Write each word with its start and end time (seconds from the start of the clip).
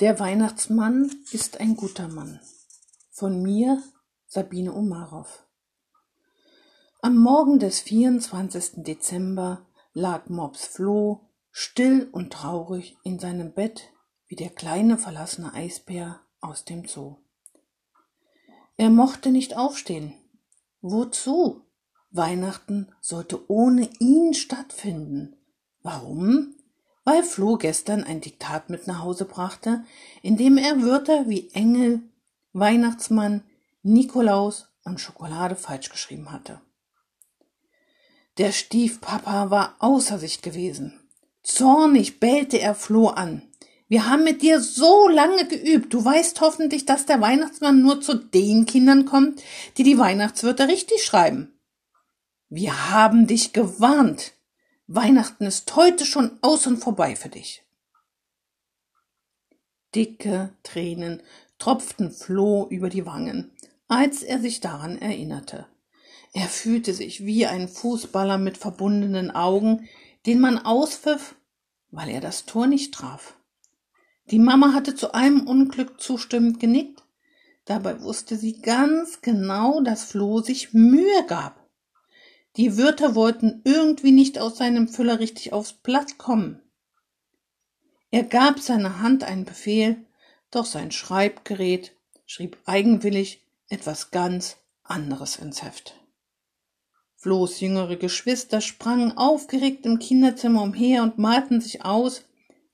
Der 0.00 0.18
Weihnachtsmann 0.18 1.14
ist 1.30 1.60
ein 1.60 1.76
guter 1.76 2.08
Mann. 2.08 2.40
Von 3.12 3.40
mir, 3.42 3.80
Sabine 4.26 4.72
Umarow. 4.72 5.46
Am 7.00 7.16
Morgen 7.16 7.60
des 7.60 7.78
24. 7.78 8.82
Dezember 8.82 9.64
lag 9.92 10.28
Mops 10.28 10.66
Floh 10.66 11.30
still 11.52 12.08
und 12.10 12.32
traurig 12.32 12.96
in 13.04 13.20
seinem 13.20 13.52
Bett 13.52 13.92
wie 14.26 14.34
der 14.34 14.50
kleine 14.50 14.98
verlassene 14.98 15.54
Eisbär 15.54 16.20
aus 16.40 16.64
dem 16.64 16.88
Zoo. 16.88 17.18
Er 18.76 18.90
mochte 18.90 19.30
nicht 19.30 19.56
aufstehen. 19.56 20.14
Wozu? 20.80 21.62
Weihnachten 22.10 22.92
sollte 23.00 23.48
ohne 23.48 23.88
ihn 24.00 24.34
stattfinden. 24.34 25.36
Warum? 25.82 26.56
Weil 27.04 27.22
Flo 27.22 27.56
gestern 27.56 28.02
ein 28.02 28.20
Diktat 28.20 28.70
mit 28.70 28.86
nach 28.86 29.02
Hause 29.02 29.26
brachte, 29.26 29.84
in 30.22 30.36
dem 30.36 30.56
er 30.56 30.82
Wörter 30.82 31.28
wie 31.28 31.50
Engel, 31.52 32.00
Weihnachtsmann, 32.52 33.42
Nikolaus 33.82 34.68
und 34.84 35.00
Schokolade 35.00 35.56
falsch 35.56 35.90
geschrieben 35.90 36.32
hatte. 36.32 36.60
Der 38.38 38.52
Stiefpapa 38.52 39.50
war 39.50 39.76
außer 39.78 40.18
sich 40.18 40.42
gewesen. 40.42 41.00
Zornig 41.42 42.20
bellte 42.20 42.58
er 42.58 42.74
Flo 42.74 43.08
an. 43.08 43.42
Wir 43.86 44.08
haben 44.08 44.24
mit 44.24 44.42
dir 44.42 44.60
so 44.60 45.08
lange 45.08 45.46
geübt. 45.46 45.92
Du 45.92 46.04
weißt 46.04 46.40
hoffentlich, 46.40 46.86
dass 46.86 47.06
der 47.06 47.20
Weihnachtsmann 47.20 47.82
nur 47.82 48.00
zu 48.00 48.14
den 48.14 48.66
Kindern 48.66 49.04
kommt, 49.04 49.42
die 49.76 49.82
die 49.82 49.98
Weihnachtswörter 49.98 50.68
richtig 50.68 51.04
schreiben. 51.04 51.52
Wir 52.48 52.90
haben 52.90 53.26
dich 53.26 53.52
gewarnt. 53.52 54.32
Weihnachten 54.86 55.46
ist 55.46 55.74
heute 55.76 56.04
schon 56.04 56.38
aus 56.42 56.66
und 56.66 56.76
vorbei 56.76 57.16
für 57.16 57.30
dich. 57.30 57.64
Dicke 59.94 60.52
Tränen 60.62 61.22
tropften 61.58 62.10
Floh 62.10 62.66
über 62.68 62.90
die 62.90 63.06
Wangen, 63.06 63.52
als 63.88 64.22
er 64.22 64.40
sich 64.40 64.60
daran 64.60 64.98
erinnerte. 64.98 65.66
Er 66.34 66.48
fühlte 66.48 66.92
sich 66.92 67.24
wie 67.24 67.46
ein 67.46 67.68
Fußballer 67.68 68.36
mit 68.36 68.58
verbundenen 68.58 69.30
Augen, 69.30 69.88
den 70.26 70.40
man 70.40 70.58
auspfiff, 70.58 71.34
weil 71.90 72.10
er 72.10 72.20
das 72.20 72.44
Tor 72.44 72.66
nicht 72.66 72.92
traf. 72.92 73.38
Die 74.30 74.38
Mama 74.38 74.74
hatte 74.74 74.94
zu 74.94 75.14
einem 75.14 75.46
Unglück 75.46 76.00
zustimmend 76.00 76.60
genickt, 76.60 77.04
dabei 77.64 78.02
wusste 78.02 78.36
sie 78.36 78.60
ganz 78.60 79.22
genau, 79.22 79.80
dass 79.80 80.04
Floh 80.04 80.40
sich 80.40 80.74
Mühe 80.74 81.24
gab. 81.26 81.63
Die 82.56 82.78
Wörter 82.78 83.14
wollten 83.14 83.62
irgendwie 83.64 84.12
nicht 84.12 84.38
aus 84.38 84.58
seinem 84.58 84.86
Füller 84.88 85.18
richtig 85.18 85.52
aufs 85.52 85.72
Blatt 85.72 86.18
kommen. 86.18 86.62
Er 88.10 88.22
gab 88.22 88.60
seiner 88.60 89.00
Hand 89.00 89.24
einen 89.24 89.44
Befehl, 89.44 90.04
doch 90.52 90.64
sein 90.64 90.92
Schreibgerät 90.92 91.96
schrieb 92.26 92.56
eigenwillig 92.64 93.42
etwas 93.68 94.12
ganz 94.12 94.56
anderes 94.84 95.36
ins 95.36 95.64
Heft. 95.64 96.00
Flohs 97.16 97.60
jüngere 97.60 97.96
Geschwister 97.96 98.60
sprangen 98.60 99.16
aufgeregt 99.16 99.84
im 99.84 99.98
Kinderzimmer 99.98 100.62
umher 100.62 101.02
und 101.02 101.18
malten 101.18 101.60
sich 101.60 101.84
aus, 101.84 102.24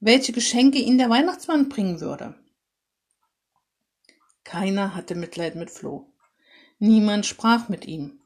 welche 0.00 0.32
Geschenke 0.32 0.78
ihnen 0.78 0.98
der 0.98 1.08
Weihnachtsmann 1.08 1.68
bringen 1.70 2.00
würde. 2.00 2.34
Keiner 4.44 4.94
hatte 4.94 5.14
Mitleid 5.14 5.54
mit 5.54 5.70
Floh. 5.70 6.12
Niemand 6.78 7.24
sprach 7.24 7.68
mit 7.68 7.86
ihm. 7.86 8.19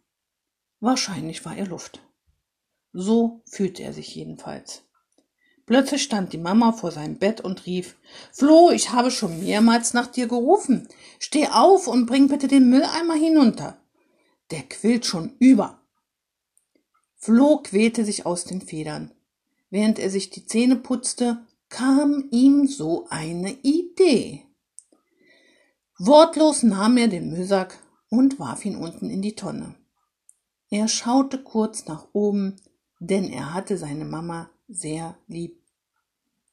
Wahrscheinlich 0.84 1.46
war 1.46 1.56
er 1.56 1.66
Luft. 1.66 2.02
So 2.92 3.40
fühlte 3.46 3.82
er 3.82 3.94
sich 3.94 4.14
jedenfalls. 4.14 4.82
Plötzlich 5.64 6.02
stand 6.02 6.34
die 6.34 6.38
Mama 6.38 6.72
vor 6.72 6.90
seinem 6.90 7.16
Bett 7.16 7.40
und 7.40 7.64
rief 7.64 7.96
Flo, 8.32 8.70
ich 8.70 8.92
habe 8.92 9.10
schon 9.10 9.42
mehrmals 9.42 9.94
nach 9.94 10.08
dir 10.08 10.28
gerufen. 10.28 10.86
Steh 11.18 11.48
auf 11.48 11.88
und 11.88 12.05
bring 12.05 12.28
bitte 12.28 12.48
den 12.48 12.68
Mülleimer 12.68 13.14
hinunter. 13.14 13.78
Der 14.50 14.60
quillt 14.60 15.06
schon 15.06 15.34
über. 15.39 15.80
Flo 17.16 17.62
quälte 17.62 18.05
sich 18.05 18.27
aus 18.27 18.45
den 18.45 18.61
Federn. 18.61 19.11
Während 19.70 19.98
er 19.98 20.11
sich 20.11 20.28
die 20.28 20.45
Zähne 20.45 20.77
putzte, 20.77 21.46
kam 21.70 22.28
ihm 22.30 22.66
so 22.66 23.06
eine 23.08 23.52
Idee. 23.62 24.45
Wortlos 25.96 26.62
nahm 26.62 26.98
er 26.98 27.08
den 27.08 27.30
Müllsack 27.30 27.78
und 28.11 28.39
warf 28.39 28.66
ihn 28.66 28.77
unten 28.77 29.08
in 29.08 29.22
die 29.22 29.34
Tonne. 29.34 29.77
Er 30.74 30.89
schaute 30.89 31.39
kurz 31.39 31.86
nach 31.86 32.08
oben, 32.14 32.57
denn 32.98 33.30
er 33.30 33.55
hatte 33.55 33.79
seine 33.79 34.05
Mama 34.05 34.51
sehr 34.67 35.17
lieb. 35.29 35.62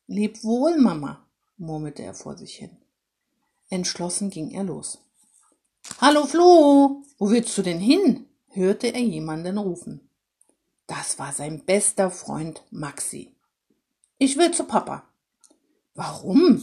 Leb 0.06 0.44
wohl, 0.44 0.78
Mama, 0.78 1.26
murmelte 1.58 2.04
er 2.04 2.14
vor 2.14 2.38
sich 2.38 2.54
hin. 2.54 2.78
Entschlossen 3.72 4.30
ging 4.30 4.52
er 4.52 4.64
los. 4.64 5.00
Hallo 6.00 6.28
Flo, 6.28 7.04
wo 7.18 7.32
willst 7.32 7.58
du 7.58 7.64
denn 7.64 7.80
hin? 7.80 8.28
hörte 8.50 8.94
er 8.94 9.02
jemanden 9.02 9.58
rufen. 9.58 10.08
Das 10.86 11.18
war 11.18 11.34
sein 11.34 11.66
bester 11.66 12.12
Freund 12.12 12.62
Maxi. 12.70 13.34
Ich 14.20 14.38
will 14.38 14.52
zu 14.52 14.66
Papa. 14.66 15.02
Warum? 15.96 16.62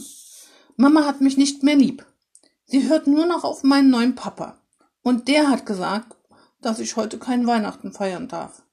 Mama 0.77 1.05
hat 1.05 1.19
mich 1.19 1.35
nicht 1.35 1.61
mehr 1.63 1.75
lieb. 1.75 2.05
Sie 2.67 2.87
hört 2.87 3.05
nur 3.05 3.25
noch 3.25 3.43
auf 3.43 3.63
meinen 3.63 3.89
neuen 3.89 4.15
Papa. 4.15 4.61
Und 5.01 5.27
der 5.27 5.49
hat 5.49 5.65
gesagt, 5.65 6.15
dass 6.61 6.79
ich 6.79 6.95
heute 6.95 7.17
kein 7.17 7.47
Weihnachten 7.47 7.91
feiern 7.91 8.27
darf. 8.27 8.63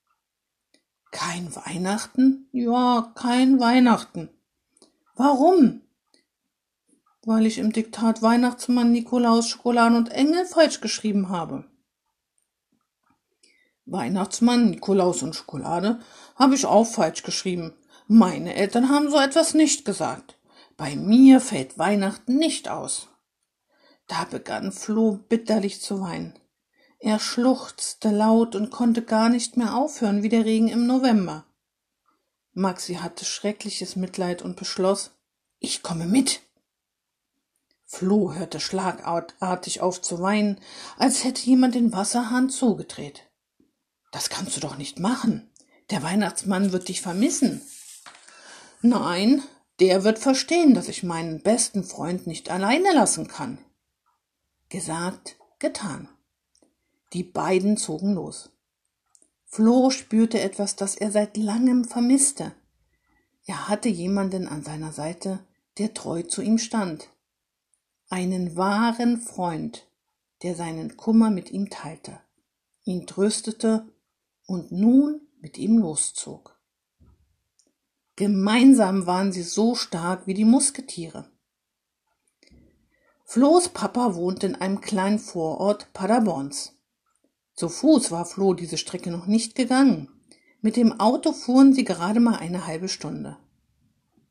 Kein 1.11 1.55
Weihnachten? 1.55 2.49
Ja, 2.53 3.13
kein 3.15 3.61
Weihnachten. 3.61 4.31
Warum? 5.15 5.83
Weil 7.25 7.47
ich 7.47 7.59
im 7.59 7.73
Diktat 7.73 8.23
Weihnachtsmann, 8.23 8.93
Nikolaus, 8.93 9.49
Schokoladen 9.49 9.97
und 9.97 10.11
Engel 10.11 10.47
falsch 10.47 10.81
geschrieben 10.81 11.29
habe. 11.29 11.65
Weihnachtsmann, 13.87 14.71
Nikolaus 14.71 15.23
und 15.23 15.35
Schokolade 15.35 16.01
habe 16.35 16.55
ich 16.55 16.67
auch 16.67 16.85
falsch 16.85 17.23
geschrieben. 17.23 17.73
Meine 18.09 18.55
Eltern 18.55 18.89
haben 18.89 19.11
so 19.11 19.19
etwas 19.19 19.55
nicht 19.55 19.85
gesagt. 19.85 20.39
Bei 20.77 20.97
mir 20.97 21.41
fällt 21.41 21.79
Weihnachten 21.79 22.37
nicht 22.37 22.69
aus. 22.69 23.09
Da 24.09 24.25
begann 24.25 24.73
Flo 24.73 25.21
bitterlich 25.29 25.81
zu 25.81 26.01
weinen. 26.01 26.35
Er 26.99 27.19
schluchzte 27.19 28.11
laut 28.11 28.55
und 28.55 28.71
konnte 28.71 29.03
gar 29.03 29.29
nicht 29.29 29.57
mehr 29.57 29.75
aufhören 29.75 30.23
wie 30.23 30.29
der 30.29 30.45
Regen 30.45 30.69
im 30.69 30.87
November. 30.87 31.45
Maxi 32.53 32.95
hatte 32.95 33.25
schreckliches 33.25 33.97
Mitleid 33.97 34.41
und 34.41 34.57
beschloss, 34.57 35.11
ich 35.59 35.83
komme 35.83 36.07
mit. 36.07 36.41
Flo 37.85 38.35
hörte 38.35 38.61
schlagartig 38.61 39.81
auf 39.81 40.01
zu 40.01 40.21
weinen, 40.21 40.59
als 40.97 41.23
hätte 41.23 41.43
jemand 41.43 41.75
den 41.75 41.93
Wasserhahn 41.93 42.51
zugedreht. 42.51 43.25
Das 44.11 44.31
kannst 44.31 44.57
du 44.57 44.61
doch 44.61 44.79
nicht 44.79 44.99
machen. 44.99 45.51
Der 45.91 46.03
Weihnachtsmann 46.03 46.73
wird 46.73 46.89
dich 46.89 47.03
vermissen. 47.03 47.63
Nein, 48.81 49.43
der 49.79 50.05
wird 50.05 50.19
verstehen, 50.19 50.75
dass 50.75 50.89
ich 50.89 51.03
meinen 51.03 51.43
besten 51.43 51.85
Freund 51.85 52.27
nicht 52.27 52.51
alleine 52.51 52.93
lassen 52.93 53.29
kann. 53.29 53.59
Gesagt, 54.69 55.37
getan. 55.59 56.09
Die 57.17 57.25
beiden 57.25 57.79
zogen 57.79 58.13
los. 58.13 58.51
Flo 59.47 59.89
spürte 59.89 60.39
etwas, 60.39 60.77
das 60.77 60.97
er 60.97 61.11
seit 61.11 61.39
langem 61.39 61.87
vermisste. 61.87 62.53
Er 63.47 63.71
hatte 63.71 63.89
jemanden 63.89 64.47
an 64.47 64.63
seiner 64.63 64.93
Seite, 64.93 65.39
der 65.79 65.95
treu 65.95 66.25
zu 66.25 66.43
ihm 66.43 66.59
stand. 66.59 67.09
Einen 68.11 68.55
wahren 68.55 69.19
Freund, 69.19 69.89
der 70.43 70.55
seinen 70.55 70.99
Kummer 70.99 71.31
mit 71.31 71.51
ihm 71.51 71.71
teilte, 71.71 72.21
ihn 72.85 73.07
tröstete 73.07 73.89
und 74.45 74.71
nun 74.71 75.23
mit 75.41 75.57
ihm 75.57 75.79
loszog. 75.79 76.61
Gemeinsam 78.17 79.07
waren 79.07 79.33
sie 79.33 79.43
so 79.43 79.75
stark 79.75 80.27
wie 80.27 80.35
die 80.35 80.45
Musketiere. 80.45 81.31
Flohs 83.25 83.71
Papa 83.71 84.15
wohnte 84.17 84.49
in 84.49 84.55
einem 84.57 84.83
kleinen 84.83 85.19
Vorort 85.19 85.95
Paderborns. 85.95 86.76
Zu 87.57 87.71
Fuß 87.71 88.11
war 88.11 88.27
Flo 88.27 88.53
diese 88.53 88.77
Strecke 88.77 89.11
noch 89.11 89.27
nicht 89.27 89.55
gegangen. 89.55 90.11
Mit 90.61 90.77
dem 90.77 91.01
Auto 91.01 91.33
fuhren 91.33 91.73
sie 91.73 91.85
gerade 91.85 92.21
mal 92.21 92.37
eine 92.37 92.67
halbe 92.67 92.89
Stunde. 92.89 93.39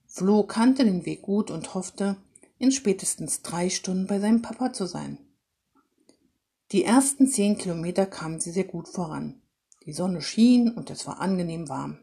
Flo 0.06 0.44
kannte 0.44 0.86
den 0.86 1.06
Weg 1.08 1.24
gut 1.24 1.50
und 1.50 1.74
hoffte, 1.74 2.18
in 2.60 2.72
spätestens 2.72 3.42
drei 3.42 3.70
Stunden 3.70 4.06
bei 4.06 4.20
seinem 4.20 4.44
Papa 4.44 4.74
zu 4.74 4.86
sein. 4.86 5.18
Die 6.72 6.84
ersten 6.84 7.28
zehn 7.28 7.58
Kilometer 7.58 8.06
kamen 8.06 8.40
sie 8.40 8.52
sehr 8.52 8.64
gut 8.64 8.88
voran. 8.88 9.42
Die 9.86 9.94
Sonne 9.94 10.22
schien 10.22 10.72
und 10.72 10.90
es 10.92 11.08
war 11.08 11.20
angenehm 11.20 11.68
warm. 11.68 11.98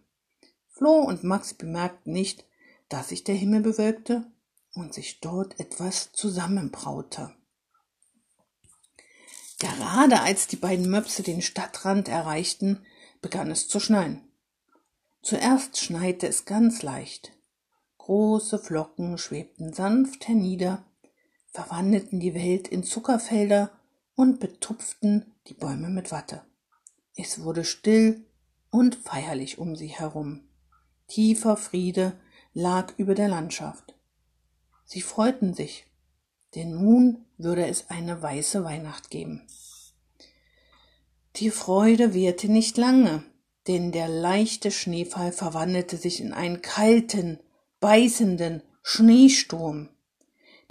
Flo 0.69 0.95
und 1.01 1.23
Max 1.23 1.55
bemerkten 1.55 2.13
nicht, 2.13 2.45
dass 2.89 3.11
sich 3.11 3.23
der 3.23 3.35
Himmel 3.37 3.61
bewölkte 3.61 4.27
und 4.75 4.93
sich 4.93 5.21
dort 5.21 5.59
etwas 5.61 6.11
zusammenbraute. 6.13 7.33
Gerade 9.63 10.23
als 10.23 10.49
die 10.49 10.57
beiden 10.57 10.91
Möpse 10.91 11.23
den 11.23 11.41
Stadtrand 11.41 12.09
erreichten, 12.09 12.85
begann 13.21 13.49
es 13.49 13.69
zu 13.69 13.79
schneien. 13.79 14.21
Zuerst 15.23 15.79
schneite 15.79 16.27
es 16.27 16.47
ganz 16.47 16.83
leicht. 16.83 17.31
Große 17.99 18.59
Flocken 18.59 19.19
schwebten 19.19 19.73
sanft 19.73 20.27
hernieder, 20.27 20.85
verwandelten 21.47 22.19
die 22.19 22.35
Welt 22.35 22.67
in 22.67 22.83
Zuckerfelder 22.83 23.71
und 24.17 24.41
betupften 24.41 25.33
die 25.47 25.55
Bäume 25.55 25.91
mit 25.91 26.11
Watte. 26.11 26.43
Es 27.15 27.45
wurde 27.45 27.65
still 27.65 28.27
und 28.71 28.97
feierlich 28.97 29.59
um 29.59 29.77
sie 29.77 29.87
herum. 29.87 30.41
Tiefer 31.07 31.57
Friede 31.57 32.19
lag 32.53 32.95
über 32.97 33.15
der 33.15 33.29
Landschaft. 33.29 33.95
Sie 34.87 35.03
freuten 35.03 35.55
sich, 35.55 35.87
denn 36.55 36.75
nun 36.75 37.25
würde 37.39 37.67
es 37.67 37.91
eine 37.91 38.23
weiße 38.23 38.65
Weihnacht 38.65 39.11
geben. 39.11 39.43
Die 41.37 41.51
Freude 41.51 42.15
währte 42.15 42.51
nicht 42.51 42.77
lange, 42.77 43.25
denn 43.67 43.93
der 43.93 44.09
leichte 44.09 44.71
Schneefall 44.71 45.33
verwandelte 45.33 45.97
sich 45.97 46.21
in 46.21 46.33
einen 46.33 46.63
kalten, 46.63 47.39
beißenden 47.81 48.63
Schneesturm. 48.83 49.89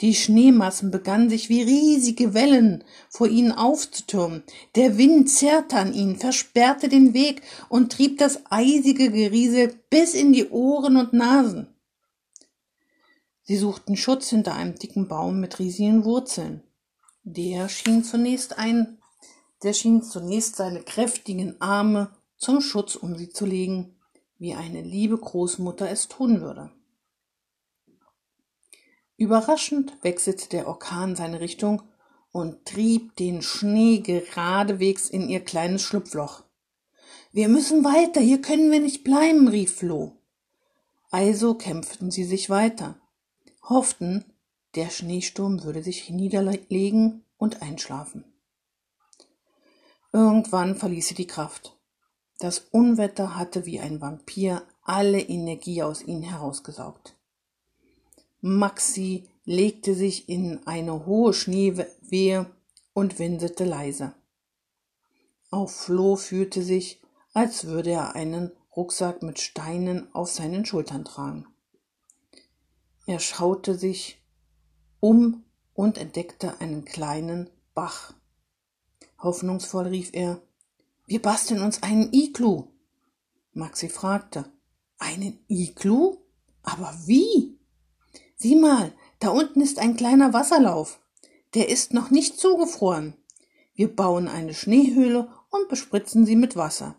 Die 0.01 0.15
Schneemassen 0.15 0.89
begannen 0.89 1.29
sich 1.29 1.49
wie 1.49 1.61
riesige 1.61 2.33
Wellen 2.33 2.83
vor 3.09 3.27
ihnen 3.27 3.51
aufzutürmen. 3.51 4.43
Der 4.75 4.97
Wind 4.97 5.29
zerrte 5.29 5.77
an 5.77 5.93
ihnen, 5.93 6.15
versperrte 6.15 6.89
den 6.89 7.13
Weg 7.13 7.43
und 7.69 7.91
trieb 7.91 8.17
das 8.17 8.39
eisige 8.49 9.11
Geriesel 9.11 9.75
bis 9.91 10.15
in 10.15 10.33
die 10.33 10.49
Ohren 10.49 10.97
und 10.97 11.13
Nasen. 11.13 11.67
Sie 13.51 13.57
suchten 13.57 13.97
Schutz 13.97 14.29
hinter 14.29 14.55
einem 14.55 14.75
dicken 14.75 15.09
Baum 15.09 15.41
mit 15.41 15.59
riesigen 15.59 16.05
Wurzeln. 16.05 16.63
Der 17.23 17.67
schien 17.67 18.01
zunächst 18.01 18.57
ein, 18.57 18.97
der 19.61 19.73
schien 19.73 20.03
zunächst 20.03 20.55
seine 20.55 20.81
kräftigen 20.83 21.59
Arme 21.59 22.15
zum 22.37 22.61
Schutz 22.61 22.95
um 22.95 23.17
sie 23.17 23.27
zu 23.27 23.45
legen, 23.45 23.97
wie 24.37 24.53
eine 24.53 24.81
liebe 24.81 25.17
Großmutter 25.17 25.89
es 25.89 26.07
tun 26.07 26.39
würde. 26.39 26.71
Überraschend 29.17 29.97
wechselte 30.01 30.47
der 30.47 30.69
Orkan 30.69 31.17
seine 31.17 31.41
Richtung 31.41 31.81
und 32.31 32.63
trieb 32.63 33.17
den 33.17 33.41
Schnee 33.41 33.97
geradewegs 33.97 35.09
in 35.09 35.27
ihr 35.27 35.41
kleines 35.41 35.81
Schlupfloch. 35.81 36.43
Wir 37.33 37.49
müssen 37.49 37.83
weiter, 37.83 38.21
hier 38.21 38.41
können 38.41 38.71
wir 38.71 38.79
nicht 38.79 39.03
bleiben, 39.03 39.49
rief 39.49 39.75
Flo. 39.75 40.15
Also 41.09 41.55
kämpften 41.55 42.11
sie 42.11 42.23
sich 42.23 42.49
weiter, 42.49 42.95
hofften, 43.63 44.25
der 44.75 44.89
Schneesturm 44.89 45.63
würde 45.63 45.83
sich 45.83 46.09
niederlegen 46.09 47.23
und 47.37 47.61
einschlafen. 47.61 48.25
Irgendwann 50.13 50.75
verließ 50.75 51.09
sie 51.09 51.15
die 51.15 51.27
Kraft. 51.27 51.77
Das 52.39 52.59
Unwetter 52.71 53.37
hatte 53.37 53.65
wie 53.65 53.79
ein 53.79 54.01
Vampir 54.01 54.63
alle 54.83 55.21
Energie 55.21 55.83
aus 55.83 56.01
ihnen 56.01 56.23
herausgesaugt. 56.23 57.15
Maxi 58.41 59.29
legte 59.45 59.93
sich 59.93 60.27
in 60.27 60.65
eine 60.65 61.05
hohe 61.05 61.33
Schneewehe 61.33 62.47
und 62.93 63.19
winselte 63.19 63.65
leise. 63.65 64.13
Auch 65.51 65.69
Flo 65.69 66.15
fühlte 66.15 66.63
sich, 66.63 67.01
als 67.33 67.65
würde 67.65 67.91
er 67.91 68.15
einen 68.15 68.51
Rucksack 68.75 69.21
mit 69.21 69.39
Steinen 69.39 70.13
auf 70.15 70.31
seinen 70.31 70.65
Schultern 70.65 71.05
tragen. 71.05 71.45
Er 73.05 73.19
schaute 73.19 73.77
sich 73.77 74.21
um 74.99 75.43
und 75.73 75.97
entdeckte 75.97 76.59
einen 76.59 76.85
kleinen 76.85 77.49
Bach. 77.73 78.13
Hoffnungsvoll 79.19 79.87
rief 79.87 80.09
er 80.13 80.41
wir 81.11 81.21
basteln 81.21 81.61
uns 81.61 81.83
einen 81.83 82.13
Iglu. 82.13 82.67
Maxi 83.51 83.89
fragte. 83.89 84.45
Einen 84.97 85.43
Iglu? 85.49 86.15
Aber 86.63 86.97
wie? 87.05 87.59
Sieh 88.37 88.55
mal, 88.55 88.93
da 89.19 89.27
unten 89.27 89.59
ist 89.59 89.77
ein 89.77 89.97
kleiner 89.97 90.31
Wasserlauf. 90.31 91.01
Der 91.53 91.67
ist 91.67 91.93
noch 91.93 92.11
nicht 92.11 92.39
zugefroren. 92.39 93.17
Wir 93.73 93.93
bauen 93.93 94.29
eine 94.29 94.53
Schneehöhle 94.53 95.27
und 95.49 95.67
bespritzen 95.67 96.25
sie 96.25 96.37
mit 96.37 96.55
Wasser, 96.55 96.95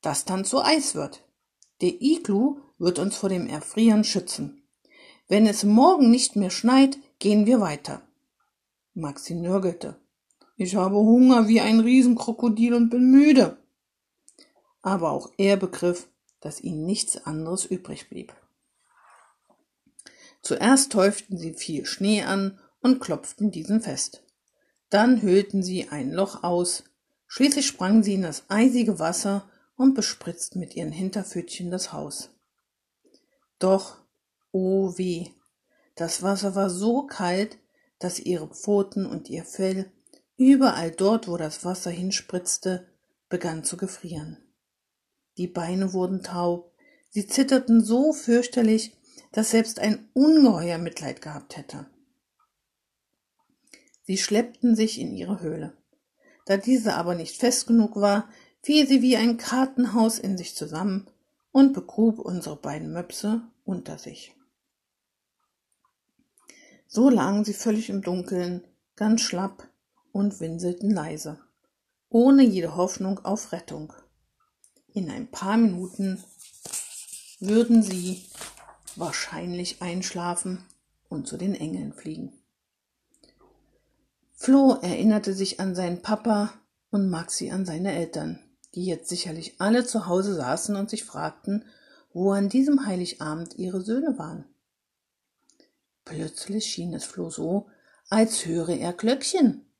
das 0.00 0.24
dann 0.24 0.44
zu 0.44 0.62
Eis 0.62 0.94
wird. 0.94 1.24
Der 1.80 2.00
Iglu 2.00 2.60
wird 2.78 3.00
uns 3.00 3.16
vor 3.16 3.30
dem 3.30 3.48
Erfrieren 3.48 4.04
schützen. 4.04 4.59
Wenn 5.30 5.46
es 5.46 5.62
morgen 5.62 6.10
nicht 6.10 6.34
mehr 6.34 6.50
schneit, 6.50 6.98
gehen 7.20 7.46
wir 7.46 7.60
weiter. 7.60 8.02
Maxi 8.94 9.36
nörgelte. 9.36 9.94
Ich 10.56 10.74
habe 10.74 10.96
Hunger 10.96 11.46
wie 11.46 11.60
ein 11.60 11.78
Riesenkrokodil 11.78 12.74
und 12.74 12.90
bin 12.90 13.12
müde. 13.12 13.56
Aber 14.82 15.12
auch 15.12 15.30
er 15.38 15.56
begriff, 15.56 16.08
dass 16.40 16.60
ihnen 16.60 16.84
nichts 16.84 17.16
anderes 17.26 17.64
übrig 17.64 18.08
blieb. 18.08 18.34
Zuerst 20.42 20.92
häuften 20.96 21.38
sie 21.38 21.54
viel 21.54 21.86
Schnee 21.86 22.24
an 22.24 22.58
und 22.80 22.98
klopften 22.98 23.52
diesen 23.52 23.82
fest. 23.82 24.24
Dann 24.88 25.22
höhlten 25.22 25.62
sie 25.62 25.90
ein 25.90 26.10
Loch 26.10 26.42
aus, 26.42 26.82
schließlich 27.28 27.68
sprangen 27.68 28.02
sie 28.02 28.14
in 28.14 28.22
das 28.22 28.46
eisige 28.48 28.98
Wasser 28.98 29.48
und 29.76 29.94
bespritzten 29.94 30.58
mit 30.58 30.74
ihren 30.74 30.90
Hinterpfötchen 30.90 31.70
das 31.70 31.92
Haus. 31.92 32.30
Doch, 33.60 34.00
oh 34.52 34.96
weh, 34.98 35.28
das 35.94 36.22
Wasser 36.22 36.54
war 36.54 36.70
so 36.70 37.06
kalt, 37.06 37.58
dass 37.98 38.18
ihre 38.18 38.48
Pfoten 38.48 39.06
und 39.06 39.28
ihr 39.28 39.44
Fell 39.44 39.90
Überall 40.40 40.90
dort, 40.90 41.28
wo 41.28 41.36
das 41.36 41.66
Wasser 41.66 41.90
hinspritzte, 41.90 42.88
begann 43.28 43.62
zu 43.62 43.76
gefrieren. 43.76 44.38
Die 45.36 45.46
Beine 45.46 45.92
wurden 45.92 46.22
taub, 46.22 46.72
sie 47.10 47.26
zitterten 47.26 47.84
so 47.84 48.14
fürchterlich, 48.14 48.96
dass 49.32 49.50
selbst 49.50 49.78
ein 49.80 50.08
Ungeheuer 50.14 50.78
Mitleid 50.78 51.20
gehabt 51.20 51.58
hätte. 51.58 51.90
Sie 54.04 54.16
schleppten 54.16 54.74
sich 54.74 54.98
in 54.98 55.12
ihre 55.12 55.42
Höhle. 55.42 55.76
Da 56.46 56.56
diese 56.56 56.94
aber 56.94 57.14
nicht 57.14 57.36
fest 57.36 57.66
genug 57.66 57.96
war, 57.96 58.26
fiel 58.62 58.88
sie 58.88 59.02
wie 59.02 59.18
ein 59.18 59.36
Kartenhaus 59.36 60.18
in 60.18 60.38
sich 60.38 60.54
zusammen 60.56 61.10
und 61.52 61.74
begrub 61.74 62.18
unsere 62.18 62.56
beiden 62.56 62.94
Möpse 62.94 63.42
unter 63.64 63.98
sich. 63.98 64.34
So 66.92 67.08
lagen 67.08 67.44
sie 67.44 67.54
völlig 67.54 67.88
im 67.88 68.02
Dunkeln, 68.02 68.64
ganz 68.96 69.20
schlapp, 69.20 69.68
und 70.10 70.40
winselten 70.40 70.90
leise, 70.90 71.38
ohne 72.08 72.42
jede 72.42 72.74
Hoffnung 72.74 73.24
auf 73.24 73.52
Rettung. 73.52 73.92
In 74.92 75.08
ein 75.08 75.30
paar 75.30 75.56
Minuten 75.56 76.20
würden 77.38 77.84
sie 77.84 78.24
wahrscheinlich 78.96 79.80
einschlafen 79.80 80.66
und 81.08 81.28
zu 81.28 81.36
den 81.36 81.54
Engeln 81.54 81.92
fliegen. 81.92 82.32
Flo 84.34 84.76
erinnerte 84.82 85.32
sich 85.32 85.60
an 85.60 85.76
seinen 85.76 86.02
Papa 86.02 86.52
und 86.90 87.08
Maxi 87.08 87.52
an 87.52 87.66
seine 87.66 87.92
Eltern, 87.92 88.40
die 88.74 88.84
jetzt 88.84 89.08
sicherlich 89.08 89.60
alle 89.60 89.86
zu 89.86 90.08
Hause 90.08 90.34
saßen 90.34 90.74
und 90.74 90.90
sich 90.90 91.04
fragten, 91.04 91.64
wo 92.12 92.32
an 92.32 92.48
diesem 92.48 92.84
Heiligabend 92.84 93.54
ihre 93.54 93.80
Söhne 93.80 94.18
waren. 94.18 94.44
Plötzlich 96.04 96.66
schien 96.66 96.94
es 96.94 97.04
Flo 97.04 97.30
so, 97.30 97.68
als 98.08 98.46
höre 98.46 98.70
er 98.70 98.92
Glöckchen 98.92 99.70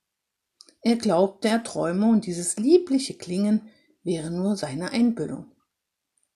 er 0.82 0.96
glaubte, 0.96 1.48
er 1.48 1.62
träume 1.62 2.06
und 2.06 2.26
dieses 2.26 2.56
liebliche 2.56 3.14
Klingen 3.14 3.68
wäre 4.02 4.30
nur 4.30 4.56
seine 4.56 4.90
Einbildung. 4.90 5.52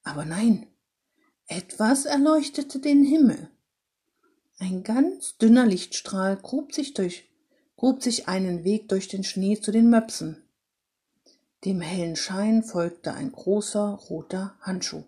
Aber 0.03 0.27
nein, 0.27 0.67
etwas 1.47 2.05
erleuchtete 2.05 2.79
den 2.79 3.05
Himmel. 3.05 3.51
Ein 4.59 4.83
ganz 4.83 5.39
dünner 5.39 5.67
Lichtstrahl 5.67 6.37
grub 6.37 6.75
sich 6.75 6.93
durch, 6.93 7.25
grub 7.77 8.03
sich 8.03 8.29
einen 8.29 8.65
Weg 8.65 8.89
durch 8.91 9.09
den 9.09 9.25
Schnee 9.25 9.59
zu 9.59 9.73
den 9.73 9.89
Möpsen. 9.89 10.43
Dem 11.65 11.81
hellen 11.81 12.17
Schein 12.17 12.63
folgte 12.63 13.15
ein 13.15 13.33
großer 13.33 13.99
roter 14.11 14.57
Handschuh. 14.61 15.05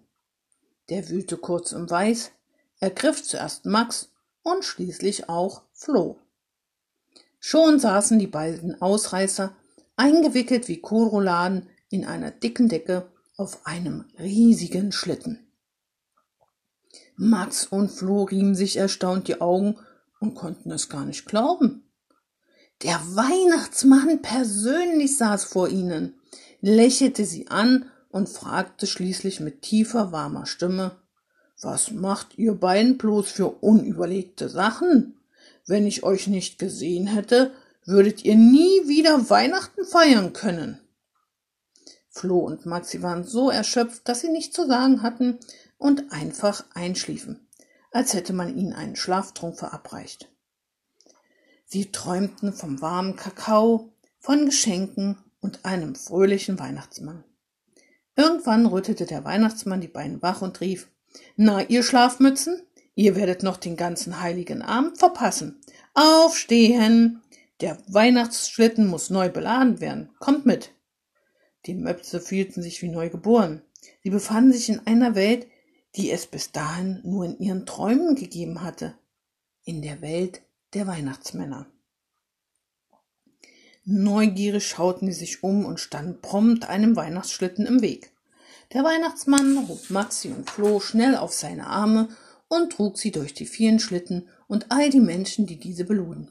Der 0.88 1.10
wühlte 1.10 1.36
kurz 1.36 1.72
im 1.72 1.90
Weiß, 1.90 2.32
ergriff 2.80 3.22
zuerst 3.22 3.66
Max 3.66 4.10
und 4.46 4.64
schließlich 4.64 5.28
auch 5.28 5.62
Floh. 5.72 6.20
Schon 7.40 7.80
saßen 7.80 8.18
die 8.20 8.28
beiden 8.28 8.80
Ausreißer, 8.80 9.56
eingewickelt 9.96 10.68
wie 10.68 10.80
Koroladen 10.80 11.68
in 11.90 12.04
einer 12.04 12.30
dicken 12.30 12.68
Decke, 12.68 13.10
auf 13.36 13.66
einem 13.66 14.04
riesigen 14.18 14.92
Schlitten. 14.92 15.50
Max 17.16 17.66
und 17.66 17.90
Flo 17.90 18.22
riemen 18.22 18.54
sich 18.54 18.76
erstaunt 18.76 19.26
die 19.28 19.40
Augen 19.40 19.78
und 20.20 20.34
konnten 20.34 20.70
es 20.70 20.88
gar 20.88 21.04
nicht 21.04 21.26
glauben. 21.26 21.90
Der 22.82 23.00
Weihnachtsmann 23.00 24.22
persönlich 24.22 25.18
saß 25.18 25.44
vor 25.44 25.68
ihnen, 25.68 26.20
lächelte 26.60 27.24
sie 27.24 27.48
an 27.48 27.90
und 28.10 28.28
fragte 28.28 28.86
schließlich 28.86 29.40
mit 29.40 29.62
tiefer, 29.62 30.12
warmer 30.12 30.46
Stimme 30.46 30.96
Was 31.60 31.90
macht 31.90 32.36
ihr 32.38 32.54
beiden 32.54 32.98
bloß 32.98 33.30
für 33.30 33.48
unüberlegte 33.48 34.48
Sachen? 34.48 35.16
Wenn 35.66 35.86
ich 35.86 36.02
euch 36.02 36.26
nicht 36.26 36.58
gesehen 36.58 37.06
hätte, 37.06 37.52
würdet 37.84 38.24
ihr 38.24 38.34
nie 38.34 38.88
wieder 38.88 39.30
Weihnachten 39.30 39.84
feiern 39.84 40.32
können. 40.32 40.80
Flo 42.08 42.40
und 42.40 42.66
Maxi 42.66 43.02
waren 43.02 43.24
so 43.24 43.50
erschöpft, 43.50 44.08
dass 44.08 44.20
sie 44.20 44.30
nichts 44.30 44.54
zu 44.54 44.66
sagen 44.66 45.02
hatten 45.02 45.38
und 45.78 46.12
einfach 46.12 46.64
einschliefen, 46.74 47.46
als 47.90 48.14
hätte 48.14 48.32
man 48.32 48.56
ihnen 48.56 48.72
einen 48.72 48.96
Schlaftrunk 48.96 49.58
verabreicht. 49.58 50.30
Sie 51.64 51.90
träumten 51.90 52.52
vom 52.52 52.80
warmen 52.80 53.16
Kakao, 53.16 53.92
von 54.18 54.46
Geschenken 54.46 55.18
und 55.40 55.64
einem 55.64 55.94
fröhlichen 55.94 56.58
Weihnachtsmann. 56.58 57.24
Irgendwann 58.14 58.66
rüttelte 58.66 59.04
der 59.04 59.24
Weihnachtsmann 59.24 59.80
die 59.80 59.88
beiden 59.88 60.22
wach 60.22 60.42
und 60.42 60.60
rief 60.60 60.88
Na, 61.36 61.62
ihr 61.62 61.82
Schlafmützen, 61.82 62.62
ihr 62.94 63.16
werdet 63.16 63.42
noch 63.42 63.56
den 63.56 63.76
ganzen 63.76 64.20
heiligen 64.20 64.62
Abend 64.62 64.98
verpassen. 64.98 65.60
Aufstehen! 65.94 67.22
Der 67.60 67.78
Weihnachtsschlitten 67.88 68.86
muss 68.86 69.08
neu 69.08 69.30
beladen 69.30 69.80
werden. 69.80 70.10
Kommt 70.18 70.44
mit! 70.44 70.72
Die 71.64 71.74
Möpse 71.74 72.20
fühlten 72.20 72.62
sich 72.62 72.82
wie 72.82 72.88
neu 72.88 73.08
geboren. 73.08 73.62
Sie 74.02 74.10
befanden 74.10 74.52
sich 74.52 74.68
in 74.68 74.86
einer 74.86 75.14
Welt, 75.14 75.46
die 75.96 76.10
es 76.10 76.26
bis 76.26 76.52
dahin 76.52 77.00
nur 77.04 77.24
in 77.24 77.38
ihren 77.38 77.66
Träumen 77.66 78.14
gegeben 78.14 78.62
hatte. 78.62 78.98
In 79.64 79.82
der 79.82 80.00
Welt 80.00 80.42
der 80.74 80.86
Weihnachtsmänner. 80.86 81.66
Neugierig 83.84 84.66
schauten 84.66 85.10
sie 85.10 85.18
sich 85.18 85.42
um 85.42 85.64
und 85.64 85.80
standen 85.80 86.20
prompt 86.20 86.68
einem 86.68 86.96
Weihnachtsschlitten 86.96 87.66
im 87.66 87.82
Weg. 87.82 88.12
Der 88.72 88.82
Weihnachtsmann 88.82 89.68
hob 89.68 89.90
Maxi 89.90 90.28
und 90.28 90.50
Flo 90.50 90.80
schnell 90.80 91.16
auf 91.16 91.32
seine 91.32 91.66
Arme 91.68 92.08
und 92.48 92.72
trug 92.72 92.98
sie 92.98 93.12
durch 93.12 93.32
die 93.32 93.46
vielen 93.46 93.78
Schlitten 93.78 94.28
und 94.48 94.70
all 94.70 94.90
die 94.90 95.00
Menschen, 95.00 95.46
die 95.46 95.58
diese 95.58 95.84
beluden. 95.84 96.30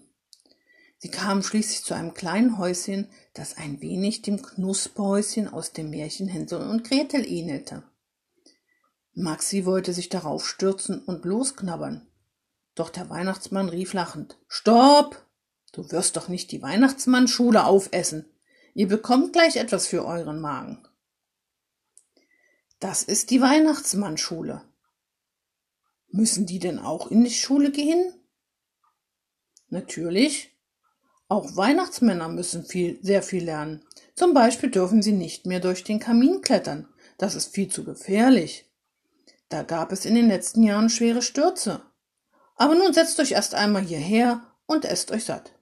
Sie 0.97 1.09
kamen 1.09 1.43
schließlich 1.43 1.83
zu 1.83 1.93
einem 1.93 2.13
kleinen 2.13 2.57
Häuschen, 2.57 3.09
das 3.33 3.57
ein 3.57 3.81
wenig 3.81 4.21
dem 4.21 4.41
Knusperhäuschen 4.41 5.47
aus 5.47 5.71
dem 5.71 5.89
Märchen 5.89 6.27
Hänsel 6.27 6.61
und 6.61 6.83
Gretel 6.83 7.25
ähnelte. 7.25 7.83
Maxi 9.13 9.65
wollte 9.65 9.93
sich 9.93 10.09
darauf 10.09 10.47
stürzen 10.47 10.99
und 10.99 11.23
losknabbern. 11.23 12.07
Doch 12.75 12.89
der 12.89 13.09
Weihnachtsmann 13.09 13.69
rief 13.69 13.93
lachend 13.93 14.37
Stopp. 14.47 15.25
Du 15.71 15.89
wirst 15.91 16.17
doch 16.17 16.27
nicht 16.27 16.51
die 16.51 16.61
Weihnachtsmannschule 16.61 17.65
aufessen. 17.65 18.25
Ihr 18.73 18.89
bekommt 18.89 19.31
gleich 19.31 19.55
etwas 19.55 19.87
für 19.87 20.05
euren 20.05 20.41
Magen. 20.41 20.84
Das 22.79 23.03
ist 23.03 23.29
die 23.29 23.41
Weihnachtsmannschule. 23.41 24.61
Müssen 26.09 26.45
die 26.45 26.59
denn 26.59 26.79
auch 26.79 27.09
in 27.11 27.23
die 27.23 27.31
Schule 27.31 27.71
gehen? 27.71 28.13
Natürlich. 29.69 30.51
Auch 31.27 31.55
Weihnachtsmänner 31.55 32.29
müssen 32.29 32.65
viel, 32.65 32.99
sehr 33.01 33.23
viel 33.23 33.43
lernen. 33.43 33.83
Zum 34.13 34.33
Beispiel 34.33 34.69
dürfen 34.69 35.01
sie 35.01 35.13
nicht 35.13 35.45
mehr 35.45 35.59
durch 35.59 35.83
den 35.83 35.99
Kamin 35.99 36.41
klettern. 36.41 36.87
Das 37.17 37.35
ist 37.35 37.53
viel 37.53 37.69
zu 37.69 37.83
gefährlich. 37.83 38.69
Da 39.49 39.63
gab 39.63 39.91
es 39.91 40.05
in 40.05 40.15
den 40.15 40.27
letzten 40.27 40.63
Jahren 40.63 40.89
schwere 40.89 41.21
Stürze. 41.21 41.81
Aber 42.55 42.75
nun 42.75 42.93
setzt 42.93 43.19
euch 43.19 43.31
erst 43.31 43.55
einmal 43.55 43.83
hierher 43.83 44.43
und 44.65 44.85
esst 44.85 45.11
euch 45.11 45.25
satt. 45.25 45.53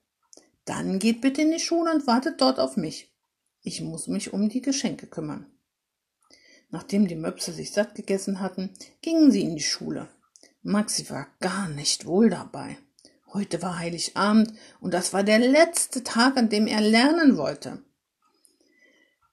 Dann 0.65 0.99
geht 0.99 1.21
bitte 1.21 1.41
in 1.41 1.51
die 1.51 1.59
Schule 1.59 1.93
und 1.93 2.07
wartet 2.07 2.41
dort 2.41 2.59
auf 2.59 2.77
mich. 2.77 3.13
Ich 3.61 3.81
muss 3.81 4.07
mich 4.07 4.33
um 4.33 4.49
die 4.49 4.61
Geschenke 4.61 5.07
kümmern. 5.07 5.47
Nachdem 6.73 7.07
die 7.07 7.15
Möpse 7.15 7.53
sich 7.53 7.71
satt 7.71 7.93
gegessen 7.93 8.39
hatten, 8.39 8.71
gingen 9.03 9.29
sie 9.29 9.43
in 9.43 9.55
die 9.55 9.61
Schule. 9.61 10.09
Maxi 10.63 11.07
war 11.07 11.27
gar 11.39 11.69
nicht 11.69 12.07
wohl 12.07 12.31
dabei. 12.31 12.79
Heute 13.31 13.61
war 13.61 13.77
Heiligabend 13.77 14.53
und 14.79 14.91
das 14.91 15.13
war 15.13 15.21
der 15.21 15.37
letzte 15.37 16.03
Tag, 16.03 16.35
an 16.35 16.49
dem 16.49 16.65
er 16.65 16.81
lernen 16.81 17.37
wollte. 17.37 17.83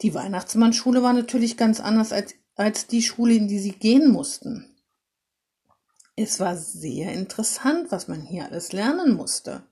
Die 0.02 0.12
Weihnachtsmannschule 0.12 1.02
war 1.02 1.14
natürlich 1.14 1.56
ganz 1.56 1.80
anders 1.80 2.12
als, 2.12 2.34
als 2.56 2.88
die 2.88 3.02
Schule, 3.02 3.32
in 3.32 3.48
die 3.48 3.58
sie 3.58 3.72
gehen 3.72 4.10
mussten. 4.10 4.76
Es 6.16 6.40
war 6.40 6.58
sehr 6.58 7.14
interessant, 7.14 7.90
was 7.90 8.06
man 8.06 8.20
hier 8.20 8.44
alles 8.44 8.72
lernen 8.72 9.14
musste. 9.14 9.62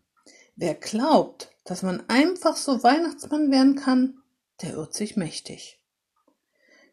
Wer 0.56 0.72
glaubt, 0.72 1.50
dass 1.64 1.82
man 1.82 2.02
einfach 2.08 2.56
so 2.56 2.82
Weihnachtsmann 2.82 3.50
werden 3.50 3.76
kann, 3.76 4.22
der 4.62 4.72
irrt 4.72 4.94
sich 4.94 5.18
mächtig. 5.18 5.77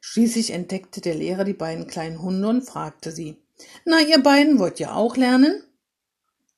Schließlich 0.08 0.52
entdeckte 0.52 1.02
der 1.02 1.16
Lehrer 1.16 1.44
die 1.46 1.56
beiden 1.56 1.88
kleinen 1.88 2.22
Hunde 2.22 2.48
und 2.48 2.62
fragte 2.62 3.12
sie, 3.12 3.44
na, 3.86 4.00
ihr 4.02 4.22
beiden 4.22 4.60
wollt 4.60 4.80
ja 4.80 4.94
auch 4.94 5.18
lernen? 5.18 5.64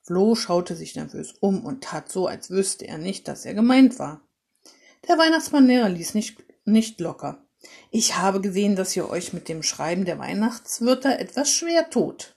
Flo 0.02 0.34
schaute 0.34 0.76
sich 0.76 0.94
nervös 0.94 1.32
um 1.40 1.64
und 1.64 1.82
tat 1.82 2.12
so, 2.12 2.26
als 2.26 2.50
wüsste 2.50 2.86
er 2.86 2.98
nicht, 2.98 3.26
dass 3.26 3.46
er 3.46 3.54
gemeint 3.54 3.98
war. 3.98 4.20
Der 5.08 5.16
Weihnachtsmannlehrer 5.16 5.88
ließ 5.88 6.12
nicht, 6.12 6.44
nicht 6.66 7.00
locker. 7.00 7.42
Ich 7.90 8.18
habe 8.18 8.42
gesehen, 8.42 8.76
dass 8.76 8.94
ihr 8.94 9.08
euch 9.08 9.32
mit 9.32 9.48
dem 9.48 9.62
Schreiben 9.62 10.04
der 10.04 10.18
Weihnachtswörter 10.18 11.18
etwas 11.18 11.50
schwer 11.50 11.88
tut. 11.88 12.36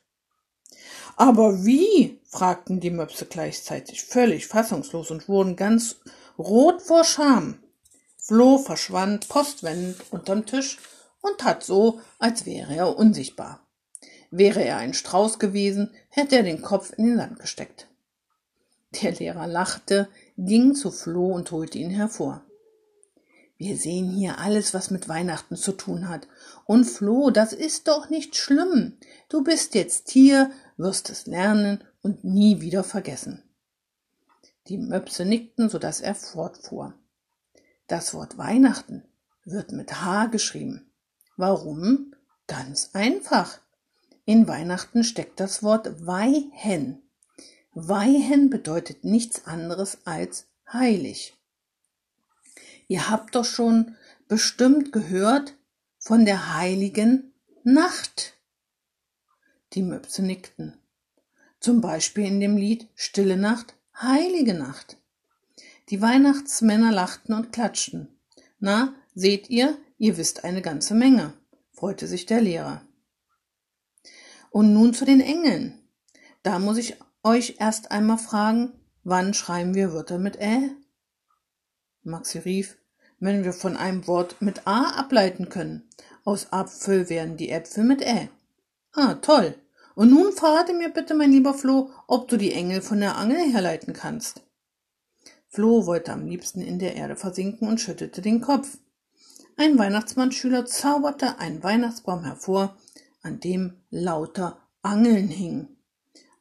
Aber 1.18 1.66
wie? 1.66 2.22
fragten 2.30 2.80
die 2.80 2.90
Möpse 2.90 3.26
gleichzeitig, 3.26 4.06
völlig 4.06 4.48
fassungslos 4.48 5.12
und 5.12 5.28
wurden 5.28 5.58
ganz 5.58 5.98
rot 6.38 6.82
vor 6.82 7.04
Scham. 7.04 7.62
Flo 8.18 8.58
verschwand 8.58 9.28
postwendend 9.28 9.98
unterm 10.12 10.46
Tisch 10.46 10.78
und 11.22 11.38
tat 11.38 11.64
so, 11.64 12.02
als 12.20 12.46
wäre 12.46 12.76
er 12.76 12.98
unsichtbar. 12.98 13.66
Wäre 14.32 14.64
er 14.64 14.78
ein 14.78 14.94
Strauß 14.94 15.40
gewesen, 15.40 15.92
hätte 16.10 16.38
er 16.38 16.44
den 16.44 16.62
Kopf 16.62 16.94
in 16.98 17.06
den 17.06 17.18
Sand 17.18 17.40
gesteckt. 17.40 17.88
Der 19.02 19.14
Lehrer 19.14 19.48
lachte, 19.48 20.10
ging 20.38 20.76
zu 20.76 20.92
Floh 20.92 21.34
und 21.34 21.52
holte 21.52 21.78
ihn 21.78 21.92
hervor. 21.92 22.44
Wir 23.58 23.78
sehen 23.78 24.10
hier 24.10 24.40
alles, 24.40 24.74
was 24.74 24.90
mit 24.90 25.08
Weihnachten 25.08 25.56
zu 25.56 25.74
tun 25.74 26.10
hat. 26.10 26.28
Und 26.66 26.86
Floh, 26.86 27.30
das 27.30 27.54
ist 27.54 27.88
doch 27.88 28.10
nicht 28.10 28.36
schlimm. 28.36 28.98
Du 29.30 29.44
bist 29.44 29.76
jetzt 29.76 30.10
hier, 30.10 30.50
wirst 30.78 31.10
es 31.12 31.28
lernen 31.28 31.84
und 32.02 32.24
nie 32.24 32.60
wieder 32.60 32.84
vergessen. 32.84 33.44
Die 34.68 34.78
Möpse 34.78 35.26
nickten, 35.26 35.70
so 35.70 35.78
dass 35.78 36.02
er 36.02 36.16
fortfuhr. 36.16 36.96
Das 37.88 38.14
Wort 38.14 38.38
Weihnachten 38.38 39.04
wird 39.46 39.72
mit 39.72 40.02
H 40.02 40.26
geschrieben. 40.28 40.91
Warum? 41.38 42.14
Ganz 42.48 42.92
einfach. 42.94 43.60
In 44.26 44.48
Weihnachten 44.48 45.04
steckt 45.04 45.40
das 45.40 45.64
Wort 45.64 46.06
Weihen. 46.06 47.02
Weihen 47.74 48.50
bedeutet 48.50 49.04
nichts 49.04 49.46
anderes 49.46 50.00
als 50.06 50.48
heilig. 50.72 51.38
Ihr 52.88 53.10
habt 53.10 53.36
doch 53.36 53.46
schon 53.46 53.96
bestimmt 54.28 54.92
gehört 54.92 55.56
von 55.98 56.26
der 56.26 56.54
heiligen 56.56 57.34
Nacht. 57.64 58.34
Die 59.74 59.84
Möpse 59.84 60.22
nickten. 60.24 60.78
Zum 61.60 61.80
Beispiel 61.80 62.26
in 62.26 62.40
dem 62.40 62.58
Lied 62.58 62.88
Stille 62.96 63.38
Nacht, 63.38 63.76
Heilige 64.02 64.54
Nacht. 64.54 64.98
Die 65.90 66.02
Weihnachtsmänner 66.02 66.92
lachten 66.92 67.34
und 67.34 67.54
klatschten. 67.54 68.08
Na, 68.60 68.96
seht 69.14 69.50
ihr, 69.50 69.78
ihr 70.02 70.18
wisst 70.18 70.44
eine 70.44 70.64
ganze 70.64 70.96
Menge, 70.96 71.34
freute 71.74 72.08
sich 72.08 72.26
der 72.26 72.42
Lehrer. 72.42 72.82
Und 74.50 74.74
nun 74.74 74.96
zu 74.96 75.06
den 75.06 75.22
Engeln. 75.22 75.80
Da 76.42 76.58
muss 76.58 76.78
ich 76.78 76.98
euch 77.22 77.58
erst 77.60 77.92
einmal 77.92 78.18
fragen, 78.18 78.74
wann 79.04 79.36
schreiben 79.36 79.76
wir 79.76 79.94
Wörter 79.94 80.18
mit 80.18 80.42
Ä? 80.42 80.72
Maxi 82.02 82.40
rief, 82.40 82.80
wenn 83.20 83.44
wir 83.44 83.54
von 83.54 83.78
einem 83.78 84.08
Wort 84.08 84.42
mit 84.42 84.66
A 84.66 84.90
ableiten 85.00 85.50
können. 85.50 85.88
Aus 86.26 86.52
Apfel 86.52 87.08
werden 87.10 87.38
die 87.38 87.52
Äpfel 87.52 87.84
mit 87.84 88.02
Ä. 88.02 88.30
Ah, 88.94 89.14
toll. 89.14 89.54
Und 89.94 90.10
nun 90.10 90.34
verrate 90.34 90.74
mir 90.74 90.90
bitte, 90.90 91.14
mein 91.14 91.32
lieber 91.32 91.54
Flo, 91.54 91.92
ob 92.08 92.28
du 92.28 92.38
die 92.38 92.54
Engel 92.54 92.82
von 92.82 93.00
der 93.00 93.18
Angel 93.18 93.54
herleiten 93.54 93.94
kannst. 93.94 94.42
Flo 95.48 95.86
wollte 95.86 96.12
am 96.12 96.26
liebsten 96.26 96.62
in 96.62 96.80
der 96.80 96.96
Erde 96.96 97.16
versinken 97.16 97.68
und 97.68 97.80
schüttelte 97.80 98.24
den 98.24 98.42
Kopf. 98.42 98.80
Ein 99.62 99.78
Weihnachtsmannschüler 99.78 100.66
zauberte 100.66 101.38
einen 101.38 101.62
Weihnachtsbaum 101.62 102.24
hervor, 102.24 102.76
an 103.22 103.40
dem 103.40 103.78
lauter 103.92 104.68
Angeln 104.82 105.28
hingen. 105.28 105.78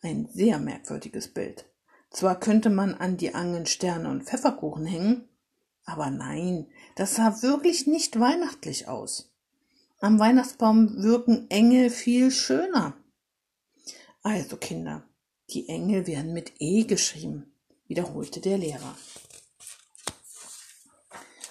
Ein 0.00 0.26
sehr 0.32 0.58
merkwürdiges 0.58 1.28
Bild. 1.28 1.66
Zwar 2.08 2.40
könnte 2.40 2.70
man 2.70 2.94
an 2.94 3.18
die 3.18 3.34
Angeln 3.34 3.66
Sterne 3.66 4.08
und 4.08 4.24
Pfefferkuchen 4.24 4.86
hängen, 4.86 5.28
aber 5.84 6.08
nein, 6.08 6.68
das 6.96 7.16
sah 7.16 7.42
wirklich 7.42 7.86
nicht 7.86 8.18
weihnachtlich 8.18 8.88
aus. 8.88 9.30
Am 9.98 10.18
Weihnachtsbaum 10.18 11.02
wirken 11.02 11.44
Engel 11.50 11.90
viel 11.90 12.30
schöner. 12.30 12.96
Also 14.22 14.56
Kinder, 14.56 15.04
die 15.50 15.68
Engel 15.68 16.06
werden 16.06 16.32
mit 16.32 16.54
E 16.58 16.84
geschrieben, 16.84 17.52
wiederholte 17.86 18.40
der 18.40 18.56
Lehrer. 18.56 18.96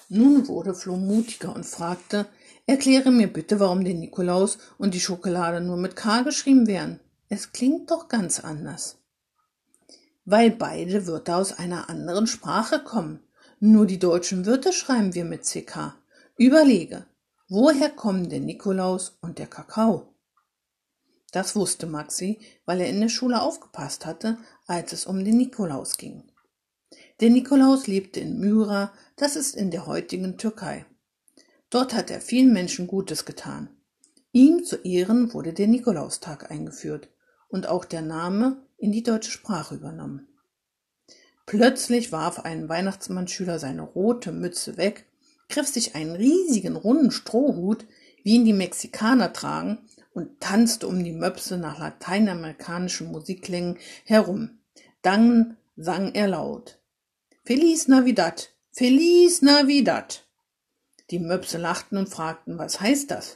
Nun 0.09 0.47
wurde 0.47 0.73
Flo 0.73 0.97
mutiger 0.97 1.55
und 1.55 1.65
fragte, 1.65 2.27
Erkläre 2.69 3.09
mir 3.09 3.33
bitte, 3.33 3.59
warum 3.59 3.83
der 3.83 3.95
Nikolaus 3.95 4.59
und 4.77 4.93
die 4.93 4.99
Schokolade 4.99 5.59
nur 5.59 5.75
mit 5.75 5.95
K 5.95 6.21
geschrieben 6.21 6.67
werden. 6.67 6.99
Es 7.27 7.51
klingt 7.51 7.89
doch 7.89 8.07
ganz 8.07 8.39
anders. 8.39 8.99
Weil 10.23 10.51
beide 10.51 11.07
Wörter 11.07 11.37
aus 11.37 11.53
einer 11.57 11.89
anderen 11.89 12.27
Sprache 12.27 12.83
kommen. 12.83 13.21
Nur 13.59 13.87
die 13.87 13.97
deutschen 13.97 14.45
Wörter 14.45 14.71
schreiben 14.71 15.15
wir 15.15 15.25
mit 15.25 15.45
CK. 15.45 15.95
Überlege, 16.37 17.07
woher 17.47 17.89
kommen 17.89 18.29
der 18.29 18.39
Nikolaus 18.39 19.17
und 19.21 19.39
der 19.39 19.47
Kakao? 19.47 20.13
Das 21.31 21.55
wusste 21.55 21.87
Maxi, 21.87 22.39
weil 22.65 22.81
er 22.81 22.89
in 22.89 23.01
der 23.01 23.09
Schule 23.09 23.41
aufgepasst 23.41 24.05
hatte, 24.05 24.37
als 24.67 24.93
es 24.93 25.07
um 25.07 25.23
den 25.23 25.37
Nikolaus 25.37 25.97
ging. 25.97 26.23
Der 27.19 27.29
Nikolaus 27.29 27.87
lebte 27.87 28.19
in 28.19 28.39
Myra, 28.39 28.93
das 29.19 29.35
ist 29.35 29.55
in 29.55 29.69
der 29.69 29.85
heutigen 29.85 30.37
Türkei. 30.37 30.85
Dort 31.69 31.93
hat 31.93 32.09
er 32.09 32.21
vielen 32.21 32.53
Menschen 32.53 32.87
Gutes 32.87 33.25
getan. 33.25 33.69
Ihm 34.31 34.63
zu 34.63 34.77
Ehren 34.77 35.33
wurde 35.33 35.53
der 35.53 35.67
Nikolaustag 35.67 36.49
eingeführt 36.49 37.09
und 37.49 37.67
auch 37.67 37.83
der 37.83 38.01
Name 38.01 38.63
in 38.77 38.91
die 38.91 39.03
deutsche 39.03 39.31
Sprache 39.31 39.75
übernommen. 39.75 40.27
Plötzlich 41.45 42.11
warf 42.11 42.39
ein 42.39 42.69
Weihnachtsmannschüler 42.69 43.59
seine 43.59 43.81
rote 43.81 44.31
Mütze 44.31 44.77
weg, 44.77 45.05
griff 45.49 45.67
sich 45.67 45.95
einen 45.95 46.15
riesigen 46.15 46.75
runden 46.75 47.11
Strohhut, 47.11 47.85
wie 48.23 48.35
ihn 48.35 48.45
die 48.45 48.53
Mexikaner 48.53 49.33
tragen, 49.33 49.79
und 50.13 50.39
tanzte 50.39 50.87
um 50.87 51.03
die 51.03 51.11
Möpse 51.11 51.57
nach 51.57 51.79
lateinamerikanischen 51.79 53.11
Musikklängen 53.11 53.77
herum. 54.05 54.59
Dann 55.01 55.57
sang 55.75 56.13
er 56.13 56.27
laut. 56.27 56.79
Feliz 57.45 57.87
Navidad, 57.87 58.53
Feliz 58.79 59.41
Navidad. 59.41 60.25
Die 61.11 61.19
Möpse 61.19 61.57
lachten 61.57 61.97
und 61.97 62.07
fragten, 62.07 62.57
was 62.57 62.79
heißt 62.79 63.11
das? 63.11 63.35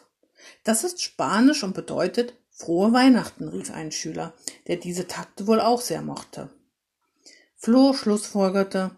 Das 0.63 0.85
ist 0.85 1.01
Spanisch 1.01 1.65
und 1.65 1.73
bedeutet 1.73 2.35
frohe 2.49 2.93
Weihnachten, 2.93 3.49
rief 3.49 3.69
ein 3.69 3.91
Schüler, 3.91 4.31
der 4.67 4.77
diese 4.77 5.05
Takte 5.05 5.45
wohl 5.45 5.59
auch 5.59 5.81
sehr 5.81 6.01
mochte. 6.01 6.49
Flo 7.57 7.91
schlussfolgerte, 7.91 8.91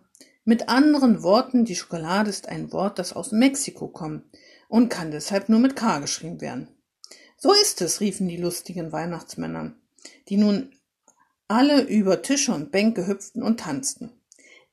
mit 0.43 0.69
anderen 0.69 1.23
Worten, 1.23 1.65
die 1.65 1.75
Schokolade 1.75 2.29
ist 2.29 2.47
ein 2.47 2.71
Wort, 2.71 2.99
das 2.99 3.13
aus 3.13 3.31
Mexiko 3.31 3.87
kommt 3.87 4.23
und 4.67 4.89
kann 4.89 5.09
deshalb 5.09 5.49
nur 5.49 5.59
mit 5.59 5.75
K 5.75 5.97
geschrieben 5.97 6.41
werden. 6.41 6.67
So 7.37 7.53
ist 7.53 7.81
es, 7.81 8.01
riefen 8.01 8.27
die 8.27 8.37
lustigen 8.37 8.91
Weihnachtsmänner, 8.91 9.73
die 10.29 10.37
nun 10.37 10.75
alle 11.47 11.81
über 11.81 12.21
Tische 12.21 12.53
und 12.53 12.71
Bänke 12.71 13.07
hüpften 13.07 13.41
und 13.41 13.61
tanzten. 13.61 14.11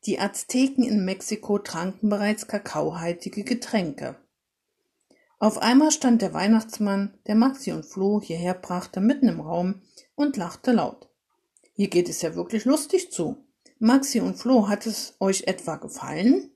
Die 0.04 0.18
Azteken 0.18 0.82
in 0.82 1.04
Mexiko 1.04 1.58
tranken 1.58 2.08
bereits 2.08 2.48
kakaohaltige 2.48 3.44
Getränke. 3.44 4.16
Auf 5.38 5.58
einmal 5.58 5.92
stand 5.92 6.22
der 6.22 6.34
Weihnachtsmann, 6.34 7.18
der 7.26 7.36
Maxi 7.36 7.70
und 7.70 7.86
Flo 7.86 8.20
hierher 8.20 8.54
brachte, 8.54 9.00
mitten 9.00 9.28
im 9.28 9.40
Raum 9.40 9.82
und 10.16 10.36
lachte 10.36 10.72
laut. 10.72 11.08
Hier 11.74 11.88
geht 11.88 12.08
es 12.08 12.20
ja 12.20 12.34
wirklich 12.34 12.64
lustig 12.64 13.12
zu. 13.12 13.44
Maxi 13.78 14.20
und 14.20 14.36
Flo, 14.36 14.68
hat 14.68 14.86
es 14.86 15.14
euch 15.20 15.44
etwa 15.46 15.76
gefallen? 15.76 16.50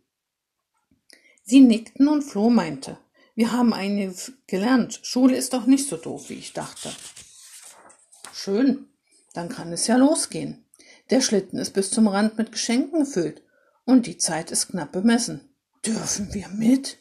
Sie 1.45 1.61
nickten 1.61 2.09
und 2.09 2.23
Flo 2.23 2.51
meinte, 2.51 2.99
wir 3.37 3.53
haben 3.53 3.73
einiges 3.73 4.33
gelernt. 4.49 4.99
Schule 5.05 5.37
ist 5.37 5.53
doch 5.53 5.67
nicht 5.67 5.89
so 5.89 5.97
doof, 5.97 6.31
wie 6.31 6.35
ich 6.35 6.53
dachte. 6.53 6.91
Schön, 8.33 8.89
dann 9.35 9.49
kann 9.49 9.73
es 9.73 9.87
ja 9.87 9.97
losgehen. 9.97 10.66
Der 11.11 11.21
Schlitten 11.21 11.59
ist 11.59 11.73
bis 11.73 11.91
zum 11.91 12.09
Rand 12.09 12.37
mit 12.37 12.53
Geschenken 12.53 13.01
gefüllt 13.01 13.43
und 13.85 14.07
die 14.07 14.19
Zeit 14.19 14.51
ist 14.51 14.69
knapp 14.69 14.93
bemessen. 14.93 15.49
Dürfen 15.85 16.35
wir 16.35 16.49
mit? 16.49 16.99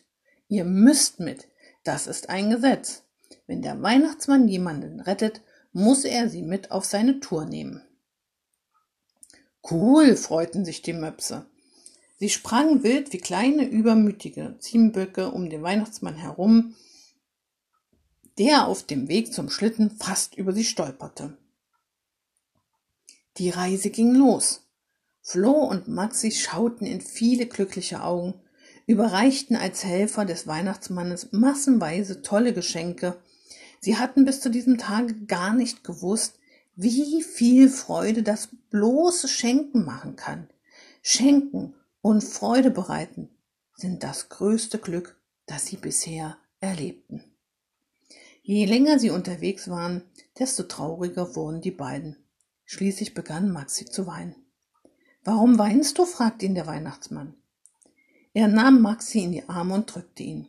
Ihr 0.48 0.64
müsst 0.64 1.20
mit. 1.20 1.48
Das 1.84 2.06
ist 2.06 2.30
ein 2.30 2.52
Gesetz. 2.52 3.04
Wenn 3.48 3.62
der 3.62 3.82
Weihnachtsmann 3.82 4.48
jemanden 4.48 5.00
rettet, 5.00 5.42
muss 5.72 6.06
er 6.06 6.30
sie 6.30 6.44
mit 6.44 6.72
auf 6.72 6.86
seine 6.86 7.20
Tour 7.20 7.46
nehmen. 7.46 7.82
Cool, 9.70 10.16
freuten 10.16 10.64
sich 10.64 10.84
die 10.84 10.94
Möpse. 10.94 11.48
Sie 12.18 12.30
sprangen 12.30 12.84
wild 12.84 13.12
wie 13.12 13.18
kleine, 13.18 13.66
übermütige 13.66 14.56
Ziegenböcke 14.60 15.32
um 15.32 15.50
den 15.50 15.64
Weihnachtsmann 15.64 16.16
herum, 16.16 16.76
der 18.38 18.68
auf 18.68 18.84
dem 18.84 19.08
Weg 19.08 19.34
zum 19.34 19.50
Schlitten 19.50 19.92
fast 19.92 20.36
über 20.36 20.54
sie 20.54 20.64
stolperte. 20.64 21.38
Die 23.38 23.50
Reise 23.50 23.90
ging 23.90 24.16
los. 24.16 24.62
Flo 25.22 25.52
und 25.52 25.88
Maxi 25.88 26.32
schauten 26.32 26.86
in 26.86 27.02
viele 27.02 27.48
glückliche 27.48 28.02
Augen, 28.02 28.36
überreichten 28.86 29.56
als 29.56 29.84
Helfer 29.84 30.24
des 30.24 30.48
Weihnachtsmannes 30.48 31.32
massenweise 31.32 32.22
tolle 32.22 32.54
Geschenke. 32.54 33.18
Sie 33.82 33.98
hatten 33.98 34.24
bis 34.24 34.40
zu 34.40 34.50
diesem 34.50 34.78
Tage 34.78 35.16
gar 35.26 35.54
nicht 35.54 35.84
gewusst, 35.84 36.40
wie 36.76 37.24
viel 37.24 37.70
Freude 37.70 38.24
das 38.24 38.50
bloße 38.70 39.28
Schenken 39.28 39.84
machen 39.84 40.16
kann. 40.16 40.50
Schenken 41.02 41.74
und 42.02 42.24
Freude 42.24 42.72
bereiten 42.72 43.30
sind 43.76 44.04
das 44.04 44.30
größte 44.30 44.78
Glück, 44.78 45.20
das 45.46 45.66
sie 45.66 45.78
bisher 45.78 46.38
erlebten. 46.60 47.24
Je 48.44 48.66
länger 48.66 49.00
sie 49.00 49.10
unterwegs 49.10 49.70
waren, 49.70 50.04
desto 50.38 50.64
trauriger 50.64 51.36
wurden 51.36 51.62
die 51.62 51.72
beiden. 51.72 52.25
Schließlich 52.66 53.14
begann 53.14 53.52
Maxi 53.52 53.86
zu 53.86 54.08
weinen. 54.08 54.36
Warum 55.24 55.58
weinst 55.58 55.98
du? 55.98 56.06
fragte 56.06 56.46
ihn 56.46 56.56
der 56.56 56.68
Weihnachtsmann. 56.68 57.36
Er 58.34 58.48
nahm 58.48 58.82
Maxi 58.82 59.20
in 59.20 59.32
die 59.32 59.48
Arme 59.48 59.76
und 59.76 59.94
drückte 59.94 60.24
ihn. 60.24 60.48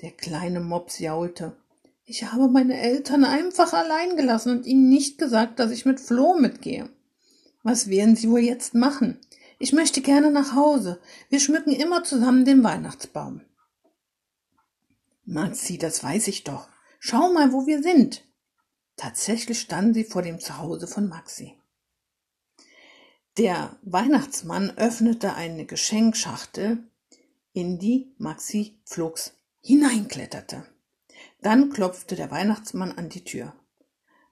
Der 0.00 0.12
kleine 0.12 0.60
Mops 0.60 0.98
jaulte. 0.98 1.56
Ich 2.04 2.24
habe 2.32 2.48
meine 2.48 2.80
Eltern 2.80 3.24
einfach 3.24 3.72
allein 3.72 4.16
gelassen 4.16 4.50
und 4.50 4.66
ihnen 4.66 4.88
nicht 4.88 5.18
gesagt, 5.18 5.58
dass 5.58 5.70
ich 5.70 5.84
mit 5.84 6.00
Flo 6.00 6.34
mitgehe. 6.34 6.88
Was 7.62 7.88
werden 7.88 8.16
sie 8.16 8.30
wohl 8.30 8.40
jetzt 8.40 8.74
machen? 8.74 9.18
Ich 9.58 9.72
möchte 9.72 10.00
gerne 10.00 10.30
nach 10.30 10.54
Hause. 10.54 11.00
Wir 11.28 11.38
schmücken 11.38 11.72
immer 11.72 12.02
zusammen 12.02 12.44
den 12.44 12.64
Weihnachtsbaum. 12.64 13.42
Maxi, 15.26 15.78
das 15.78 16.02
weiß 16.02 16.28
ich 16.28 16.44
doch. 16.44 16.68
Schau 16.98 17.32
mal, 17.32 17.52
wo 17.52 17.66
wir 17.66 17.82
sind. 17.82 18.24
Tatsächlich 19.00 19.58
standen 19.58 19.94
sie 19.94 20.04
vor 20.04 20.20
dem 20.20 20.40
Zuhause 20.40 20.86
von 20.86 21.08
Maxi. 21.08 21.56
Der 23.38 23.78
Weihnachtsmann 23.80 24.76
öffnete 24.76 25.32
eine 25.32 25.64
Geschenkschachtel, 25.64 26.84
in 27.54 27.78
die 27.78 28.14
Maxi 28.18 28.78
flugs 28.84 29.32
hineinkletterte. 29.62 30.66
Dann 31.40 31.70
klopfte 31.70 32.14
der 32.14 32.30
Weihnachtsmann 32.30 32.92
an 32.92 33.08
die 33.08 33.24
Tür. 33.24 33.54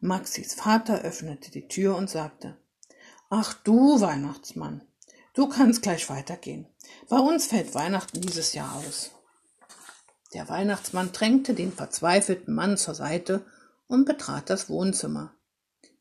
Maxis 0.00 0.52
Vater 0.52 1.00
öffnete 1.00 1.50
die 1.50 1.66
Tür 1.66 1.96
und 1.96 2.10
sagte 2.10 2.58
Ach 3.30 3.54
du 3.54 4.02
Weihnachtsmann, 4.02 4.82
Du 5.32 5.48
kannst 5.48 5.80
gleich 5.80 6.10
weitergehen. 6.10 6.66
Bei 7.08 7.16
uns 7.16 7.46
fällt 7.46 7.74
Weihnachten 7.74 8.20
dieses 8.20 8.52
Jahr 8.52 8.76
aus. 8.76 9.12
Der 10.34 10.46
Weihnachtsmann 10.50 11.10
drängte 11.10 11.54
den 11.54 11.72
verzweifelten 11.72 12.54
Mann 12.54 12.76
zur 12.76 12.94
Seite 12.94 13.46
und 13.88 14.04
betrat 14.04 14.48
das 14.48 14.68
Wohnzimmer. 14.68 15.34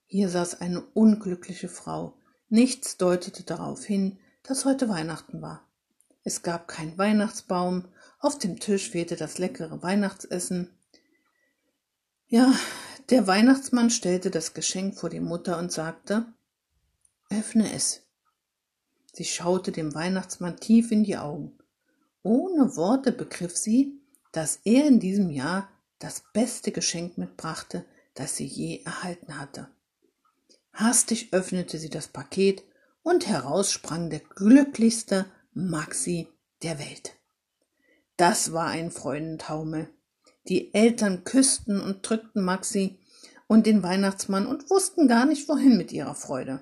Hier 0.05 0.29
saß 0.29 0.61
eine 0.61 0.81
unglückliche 0.81 1.69
Frau. 1.69 2.17
Nichts 2.49 2.97
deutete 2.97 3.43
darauf 3.43 3.83
hin, 3.83 4.19
dass 4.43 4.65
heute 4.65 4.87
Weihnachten 4.87 5.41
war. 5.41 5.67
Es 6.23 6.43
gab 6.43 6.67
keinen 6.67 6.97
Weihnachtsbaum, 6.97 7.85
auf 8.19 8.37
dem 8.37 8.59
Tisch 8.59 8.89
fehlte 8.89 9.15
das 9.15 9.37
leckere 9.37 9.81
Weihnachtsessen. 9.81 10.69
Ja, 12.27 12.53
der 13.09 13.27
Weihnachtsmann 13.27 13.89
stellte 13.89 14.29
das 14.29 14.53
Geschenk 14.53 14.95
vor 14.97 15.09
die 15.09 15.19
Mutter 15.19 15.57
und 15.57 15.71
sagte 15.71 16.25
Öffne 17.29 17.73
es, 17.73 18.03
Sie 19.13 19.25
schaute 19.25 19.71
dem 19.71 19.95
Weihnachtsmann 19.95 20.57
tief 20.57 20.91
in 20.91 21.03
die 21.03 21.17
Augen. 21.17 21.57
Ohne 22.21 22.75
Worte 22.75 23.11
begriff 23.11 23.57
sie, 23.57 23.99
dass 24.31 24.59
er 24.63 24.85
in 24.85 24.99
diesem 24.99 25.29
Jahr 25.31 25.69
das 25.99 26.23
beste 26.33 26.71
Geschenk 26.71 27.17
mitbrachte, 27.17 27.85
das 28.13 28.35
sie 28.35 28.45
je 28.45 28.81
erhalten 28.83 29.39
hatte. 29.39 29.69
Hastig 30.73 31.33
öffnete 31.33 31.77
sie 31.77 31.89
das 31.89 32.07
Paket 32.07 32.63
und 33.01 33.27
heraus 33.27 33.71
sprang 33.71 34.09
der 34.09 34.19
glücklichste 34.19 35.25
Maxi 35.53 36.27
der 36.61 36.79
Welt. 36.79 37.15
Das 38.15 38.51
war 38.51 38.67
ein 38.67 38.91
Freudentaumel. 38.91 39.89
Die 40.47 40.73
Eltern 40.73 41.23
küssten 41.23 41.81
und 41.81 42.07
drückten 42.07 42.43
Maxi 42.43 42.99
und 43.47 43.65
den 43.65 43.83
Weihnachtsmann 43.83 44.45
und 44.45 44.69
wussten 44.69 45.07
gar 45.07 45.25
nicht 45.25 45.47
wohin 45.49 45.77
mit 45.77 45.91
ihrer 45.91 46.15
Freude. 46.15 46.59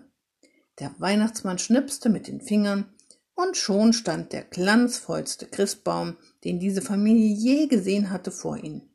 Der 0.80 0.94
Weihnachtsmann 1.00 1.58
schnipste 1.58 2.10
mit 2.10 2.28
den 2.28 2.42
Fingern, 2.42 2.94
und 3.36 3.58
schon 3.58 3.92
stand 3.92 4.32
der 4.32 4.44
glanzvollste 4.44 5.46
Christbaum, 5.46 6.16
den 6.46 6.60
diese 6.60 6.82
Familie 6.82 7.28
je 7.28 7.68
gesehen 7.68 8.10
hatte, 8.10 8.32
vor 8.32 8.58
ihnen. 8.58 8.95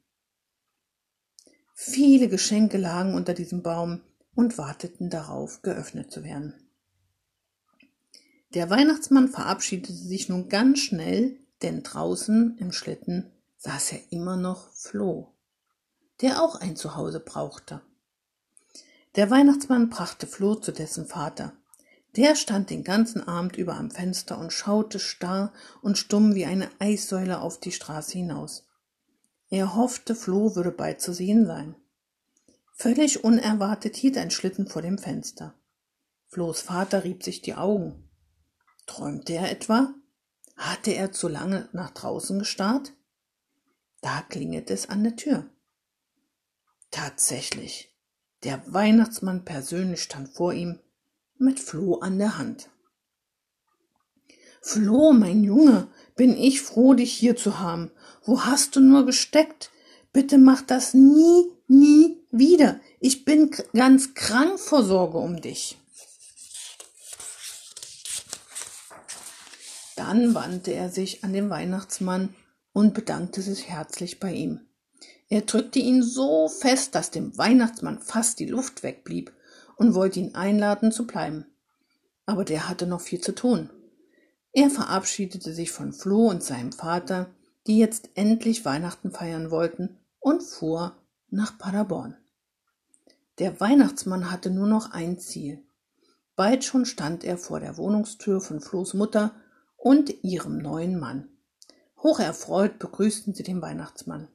Viele 1.83 2.29
Geschenke 2.29 2.77
lagen 2.77 3.15
unter 3.15 3.33
diesem 3.33 3.63
Baum 3.63 4.03
und 4.35 4.59
warteten 4.59 5.09
darauf, 5.09 5.63
geöffnet 5.63 6.13
zu 6.13 6.23
werden. 6.23 6.53
Der 8.53 8.69
Weihnachtsmann 8.69 9.29
verabschiedete 9.29 9.95
sich 9.95 10.29
nun 10.29 10.51
ganz 10.51 10.81
schnell, 10.81 11.39
denn 11.63 11.83
draußen 11.83 12.59
im 12.59 12.73
Schlitten 12.73 13.33
saß 13.57 13.93
er 13.93 14.13
immer 14.13 14.37
noch 14.37 14.71
Floh, 14.75 15.33
der 16.21 16.43
auch 16.43 16.57
ein 16.57 16.77
Zuhause 16.77 17.19
brauchte. 17.19 17.81
Der 19.17 19.31
Weihnachtsmann 19.31 19.89
brachte 19.89 20.27
Floh 20.27 20.57
zu 20.57 20.73
dessen 20.73 21.07
Vater. 21.07 21.55
Der 22.15 22.37
stand 22.37 22.69
den 22.69 22.85
ganzen 22.85 23.27
Abend 23.27 23.57
über 23.57 23.77
am 23.77 23.91
Fenster 23.91 24.37
und 24.37 24.53
schaute 24.53 24.99
starr 24.99 25.55
und 25.81 25.97
stumm 25.97 26.35
wie 26.35 26.45
eine 26.45 26.69
Eissäule 26.79 27.41
auf 27.41 27.59
die 27.59 27.73
Straße 27.73 28.13
hinaus. 28.19 28.67
Er 29.51 29.75
hoffte, 29.75 30.15
Flo 30.15 30.55
würde 30.55 30.71
bald 30.71 31.01
zu 31.01 31.13
sehen 31.13 31.45
sein. 31.45 31.75
Völlig 32.73 33.25
unerwartet 33.25 33.97
hielt 33.97 34.17
ein 34.17 34.31
Schlitten 34.31 34.69
vor 34.69 34.81
dem 34.81 34.97
Fenster. 34.97 35.55
Flohs 36.29 36.63
Vater 36.63 37.05
rieb 37.05 37.25
sich 37.25 37.43
die 37.43 37.55
Augen. 37.55 38.09
Träumte 38.87 39.35
er 39.35 39.51
etwa? 39.51 39.93
Hatte 40.57 40.93
er 40.93 41.13
zu 41.13 41.29
lange 41.29 41.69
nach 41.73 41.91
draußen 41.91 42.39
gestarrt? 42.39 42.95
Da 44.01 44.23
klingelt 44.23 44.71
es 44.71 44.89
an 44.89 45.03
der 45.03 45.17
Tür. 45.17 45.51
Tatsächlich, 46.91 47.95
der 48.45 48.63
Weihnachtsmann 48.73 49.45
persönlich 49.45 50.03
stand 50.03 50.29
vor 50.29 50.53
ihm 50.53 50.79
mit 51.39 51.61
Floh 51.61 51.99
an 51.99 52.19
der 52.19 52.39
Hand. 52.39 52.70
Floh, 54.61 55.13
mein 55.13 55.43
Junge, 55.43 55.89
bin 56.17 56.37
ich 56.37 56.61
froh, 56.61 56.95
dich 56.95 57.13
hier 57.13 57.35
zu 57.35 57.59
haben. 57.59 57.91
Wo 58.25 58.43
hast 58.43 58.77
du 58.77 58.81
nur 58.81 59.07
gesteckt? 59.07 59.71
Bitte 60.13 60.39
mach 60.39 60.61
das 60.63 60.93
nie, 60.93 61.51
nie 61.67 62.19
wieder. 62.31 62.79
Ich 63.01 63.25
bin 63.25 63.51
ganz 63.73 64.15
krank 64.15 64.61
vor 64.61 64.85
Sorge 64.85 65.19
um 65.19 65.41
dich. 65.41 65.79
Dann 69.97 70.35
wandte 70.35 70.73
er 70.73 70.91
sich 70.91 71.25
an 71.25 71.33
den 71.33 71.51
Weihnachtsmann 71.51 72.35
und 72.73 72.95
bedankte 72.95 73.43
sich 73.43 73.69
herzlich 73.69 74.21
bei 74.21 74.33
ihm. 74.33 74.61
Er 75.29 75.43
drückte 75.43 75.79
ihn 75.79 76.03
so 76.03 76.49
fest, 76.49 76.95
dass 76.95 77.11
dem 77.11 77.37
Weihnachtsmann 77.39 78.01
fast 78.01 78.41
die 78.41 78.47
Luft 78.47 78.83
wegblieb 78.83 79.33
und 79.77 79.95
wollte 79.95 80.21
ihn 80.21 80.35
einladen 80.35 80.93
zu 80.93 81.07
bleiben. 81.07 81.47
Aber 82.27 82.45
der 82.45 82.69
hatte 82.69 82.87
noch 82.87 83.01
viel 83.01 83.21
zu 83.21 83.33
tun. 83.33 83.71
Er 84.53 84.71
verabschiedete 84.71 85.53
sich 85.53 85.71
von 85.71 85.93
Floh 85.93 86.29
und 86.29 86.43
seinem 86.43 86.73
Vater, 86.73 87.31
die 87.67 87.79
jetzt 87.79 88.11
endlich 88.15 88.65
Weihnachten 88.65 89.13
feiern 89.13 89.51
wollten, 89.51 89.97
und 90.19 90.43
fuhr 90.43 90.97
nach 91.29 91.57
Paderborn. 91.57 92.17
Der 93.39 93.61
Weihnachtsmann 93.61 94.31
hatte 94.31 94.51
nur 94.51 94.67
noch 94.67 94.93
ein 94.93 95.19
Ziel. 95.19 95.63
Bald 96.37 96.65
schon 96.65 96.85
stand 96.85 97.25
er 97.25 97.39
vor 97.39 97.61
der 97.61 97.77
Wohnungstür 97.77 98.41
von 98.41 98.61
Flohs 98.61 98.93
Mutter 98.93 99.35
und 99.77 100.23
ihrem 100.23 100.59
neuen 100.59 100.99
Mann. 100.99 101.29
Hocherfreut 102.03 102.79
begrüßten 102.79 103.35
sie 103.35 103.43
den 103.43 103.63
Weihnachtsmann. 103.63 104.29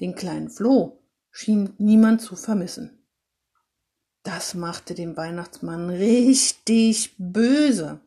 Den 0.00 0.14
kleinen 0.14 0.50
Floh 0.50 0.98
schien 1.30 1.74
niemand 1.78 2.20
zu 2.20 2.36
vermissen. 2.36 2.98
Das 4.22 4.54
machte 4.54 4.94
den 4.94 5.16
Weihnachtsmann 5.16 5.88
richtig 5.88 7.14
böse. 7.18 8.00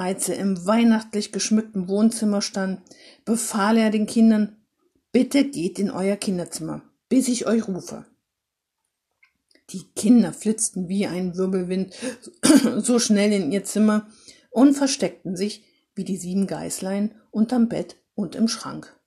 Als 0.00 0.30
er 0.30 0.38
im 0.38 0.64
weihnachtlich 0.64 1.30
geschmückten 1.30 1.86
Wohnzimmer 1.86 2.40
stand, 2.40 2.80
befahl 3.26 3.76
er 3.76 3.90
den 3.90 4.06
Kindern, 4.06 4.56
bitte 5.12 5.44
geht 5.44 5.78
in 5.78 5.90
euer 5.90 6.16
Kinderzimmer, 6.16 6.80
bis 7.10 7.28
ich 7.28 7.46
euch 7.46 7.68
rufe. 7.68 8.06
Die 9.68 9.82
Kinder 9.92 10.32
flitzten 10.32 10.88
wie 10.88 11.06
ein 11.06 11.36
Wirbelwind 11.36 11.94
so 12.78 12.98
schnell 12.98 13.30
in 13.30 13.52
ihr 13.52 13.64
Zimmer 13.64 14.08
und 14.48 14.72
versteckten 14.72 15.36
sich 15.36 15.66
wie 15.94 16.04
die 16.04 16.16
sieben 16.16 16.46
Geißlein 16.46 17.14
unterm 17.30 17.68
Bett 17.68 17.96
und 18.14 18.34
im 18.34 18.48
Schrank. 18.48 18.98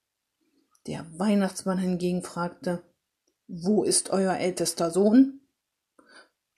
Der 0.85 1.07
Weihnachtsmann 1.17 1.79
hingegen 1.79 2.21
fragte, 2.21 2.83
wo 3.47 3.83
ist 3.83 4.11
euer 4.11 4.35
ältester 4.35 4.91
Sohn? 4.91 5.41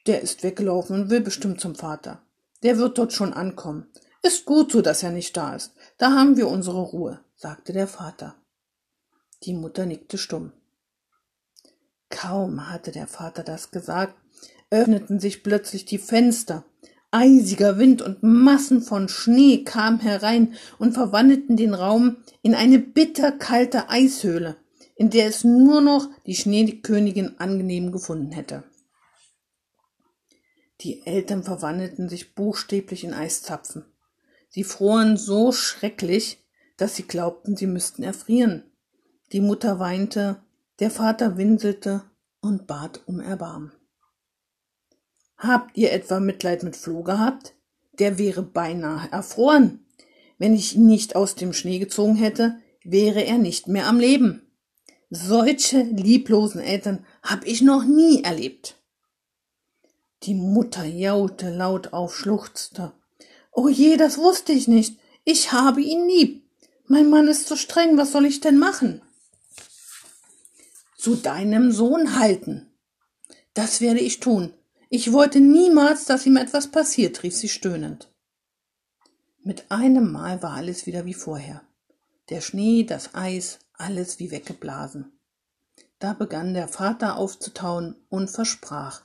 Der 0.08 0.20
ist 0.20 0.44
weggelaufen 0.44 1.04
und 1.04 1.10
will 1.10 1.22
bestimmt 1.22 1.62
zum 1.62 1.74
Vater. 1.74 2.22
Der 2.64 2.78
wird 2.78 2.98
dort 2.98 3.14
schon 3.14 3.32
ankommen. 3.32 3.88
Ist 4.26 4.46
gut 4.46 4.72
so, 4.72 4.82
dass 4.82 5.04
er 5.04 5.12
nicht 5.12 5.38
da 5.38 5.56
ist. 5.56 5.76
Da 6.00 6.14
haben 6.14 6.36
wir 6.36 6.48
unsere 6.48 6.82
Ruhe, 6.82 7.20
sagte 7.36 7.74
der 7.74 7.86
Vater. 7.86 8.34
Die 9.44 9.54
Mutter 9.54 9.86
nickte 9.86 10.18
stumm. 10.18 10.52
Kaum 12.10 12.72
hatte 12.72 12.92
der 12.92 13.06
Vater 13.06 13.44
das 13.44 13.70
gesagt, 13.70 14.16
öffneten 14.72 15.20
sich 15.20 15.44
plötzlich 15.44 15.86
die 15.86 16.00
Fenster. 16.00 16.66
Eisiger 17.12 17.78
Wind 17.78 18.02
und 18.02 18.24
Massen 18.24 18.82
von 18.82 19.10
Schnee 19.10 19.64
kamen 19.64 20.00
herein 20.00 20.56
und 20.80 20.94
verwandelten 20.94 21.56
den 21.56 21.76
Raum 21.76 22.18
in 22.42 22.56
eine 22.56 22.80
bitterkalte 22.80 23.90
Eishöhle, 23.90 24.58
in 24.96 25.12
der 25.12 25.28
es 25.28 25.44
nur 25.44 25.82
noch 25.82 26.10
die 26.26 26.36
Schneekönigin 26.36 27.38
angenehm 27.38 27.92
gefunden 27.92 28.32
hätte. 28.32 28.64
Die 30.82 31.06
Eltern 31.06 31.44
verwandelten 31.44 32.10
sich 32.10 32.34
buchstäblich 32.34 33.04
in 33.04 33.14
Eiszapfen. 33.14 33.86
Sie 34.56 34.64
froren 34.64 35.18
so 35.18 35.52
schrecklich, 35.52 36.42
dass 36.78 36.96
sie 36.96 37.04
glaubten, 37.04 37.58
sie 37.58 37.68
müssten 37.68 38.04
erfrieren. 38.04 38.64
Die 39.34 39.42
Mutter 39.42 39.80
weinte, 39.80 40.42
der 40.80 40.90
Vater 40.90 41.36
winselte 41.36 42.04
und 42.40 42.66
bat 42.66 43.02
um 43.06 43.20
Erbarmen. 43.20 43.74
Habt 45.36 45.76
ihr 45.76 45.92
etwa 45.92 46.22
Mitleid 46.22 46.64
mit 46.64 46.78
Floh 46.78 47.04
gehabt? 47.04 47.54
Der 48.00 48.18
wäre 48.18 48.44
beinahe 48.44 49.12
erfroren. 49.12 49.86
Wenn 50.38 50.54
ich 50.54 50.78
ihn 50.78 50.86
nicht 50.86 51.18
aus 51.18 51.36
dem 51.36 51.52
Schnee 51.52 51.80
gezogen 51.80 52.16
hätte, 52.16 52.62
wäre 52.82 53.26
er 53.26 53.38
nicht 53.38 53.68
mehr 53.68 53.88
am 53.88 54.00
Leben. 54.00 54.54
Solche 55.10 55.82
lieblosen 55.82 56.62
Eltern 56.62 57.06
hab 57.22 57.46
ich 57.46 57.62
noch 57.62 57.84
nie 57.84 58.24
erlebt. 58.24 58.82
Die 60.24 60.34
Mutter 60.34 60.86
jaute 60.86 61.50
laut 61.50 61.92
auf, 61.92 62.16
schluchzte. 62.16 62.94
Oh 63.58 63.70
je, 63.70 63.96
das 63.96 64.18
wusste 64.18 64.52
ich 64.52 64.68
nicht. 64.68 65.00
Ich 65.24 65.54
habe 65.54 65.82
ihn 65.82 66.08
lieb. 66.08 66.44
Mein 66.88 67.10
Mann 67.10 67.30
ist 67.30 67.48
so 67.48 67.56
streng, 67.56 67.98
was 67.98 68.12
soll 68.12 68.26
ich 68.26 68.42
denn 68.42 68.58
machen? 68.58 69.02
Zu 70.98 71.16
deinem 71.16 71.72
Sohn 71.72 72.20
halten. 72.20 72.70
Das 73.54 73.80
werde 73.80 74.02
ich 74.02 74.20
tun. 74.20 74.54
Ich 74.90 75.14
wollte 75.14 75.40
niemals, 75.40 76.04
dass 76.04 76.26
ihm 76.26 76.36
etwas 76.36 76.70
passiert, 76.70 77.24
rief 77.24 77.34
sie 77.34 77.48
stöhnend. 77.48 78.12
Mit 79.42 79.72
einem 79.72 80.12
Mal 80.12 80.44
war 80.44 80.52
alles 80.52 80.86
wieder 80.86 81.06
wie 81.06 81.14
vorher. 81.14 81.62
Der 82.30 82.42
Schnee, 82.42 82.84
das 82.84 83.16
Eis, 83.16 83.60
alles 83.74 84.20
wie 84.20 84.32
weggeblasen. 84.32 85.18
Da 86.00 86.12
begann 86.12 86.54
der 86.54 86.68
Vater 86.68 87.16
aufzutauen 87.16 87.96
und 88.10 88.30
versprach, 88.30 89.04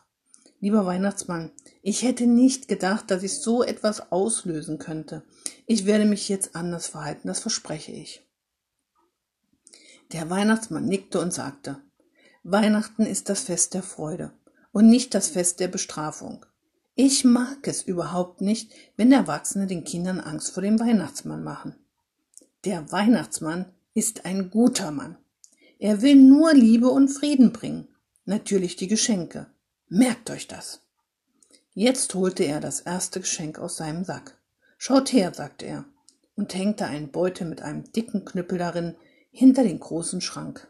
Lieber 0.61 0.85
Weihnachtsmann, 0.85 1.53
ich 1.83 2.03
hätte 2.03 2.27
nicht 2.27 2.69
gedacht, 2.69 3.11
dass 3.11 3.23
ich 3.23 3.39
so 3.39 3.63
etwas 3.63 4.13
auslösen 4.13 4.79
könnte. 4.79 5.23
Ich 5.67 5.87
werde 5.87 6.05
mich 6.05 6.29
jetzt 6.29 6.55
anders 6.55 6.87
verhalten, 6.87 7.29
das 7.29 7.41
verspreche 7.41 7.93
ich. 7.93 8.23
Der 10.13 10.29
Weihnachtsmann 10.29 10.85
nickte 10.85 11.21
und 11.21 11.33
sagte, 11.33 11.79
Weihnachten 12.43 13.07
ist 13.07 13.31
das 13.31 13.41
Fest 13.41 13.73
der 13.73 13.83
Freude 13.83 14.33
und 14.73 14.89
nicht 14.91 15.15
das 15.15 15.29
Fest 15.29 15.61
der 15.61 15.69
Bestrafung. 15.69 16.45
Ich 16.95 17.25
mag 17.25 17.67
es 17.67 17.83
überhaupt 17.83 18.43
nicht, 18.43 18.73
wenn 18.97 19.13
Erwachsene 19.13 19.67
den 19.67 19.85
Kindern 19.85 20.21
Angst 20.21 20.53
vor 20.53 20.63
dem 20.63 20.79
Weihnachtsmann 20.79 21.43
machen. 21.43 21.77
Der 22.67 22.93
Weihnachtsmann 22.93 23.73
ist 23.95 24.27
ein 24.27 24.51
guter 24.51 24.91
Mann. 24.91 25.17
Er 25.79 26.03
will 26.03 26.17
nur 26.17 26.53
Liebe 26.53 26.91
und 26.91 27.09
Frieden 27.09 27.53
bringen, 27.53 27.89
natürlich 28.27 28.77
die 28.77 28.89
Geschenke. 28.89 29.47
Merkt 29.93 30.31
euch 30.31 30.47
das. 30.47 30.83
Jetzt 31.75 32.15
holte 32.15 32.45
er 32.45 32.61
das 32.61 32.79
erste 32.79 33.19
Geschenk 33.19 33.59
aus 33.59 33.77
seinem 33.77 34.05
Sack. 34.05 34.39
Schaut 34.79 35.13
her, 35.13 35.35
sagte 35.35 35.67
er 35.67 35.85
und 36.37 36.55
hängte 36.55 36.87
einen 36.87 37.11
Beutel 37.11 37.49
mit 37.49 37.61
einem 37.61 37.91
dicken 37.91 38.25
Knüppel 38.25 38.57
darin 38.57 38.95
hinter 39.33 39.65
den 39.65 39.81
großen 39.81 40.21
Schrank. 40.21 40.69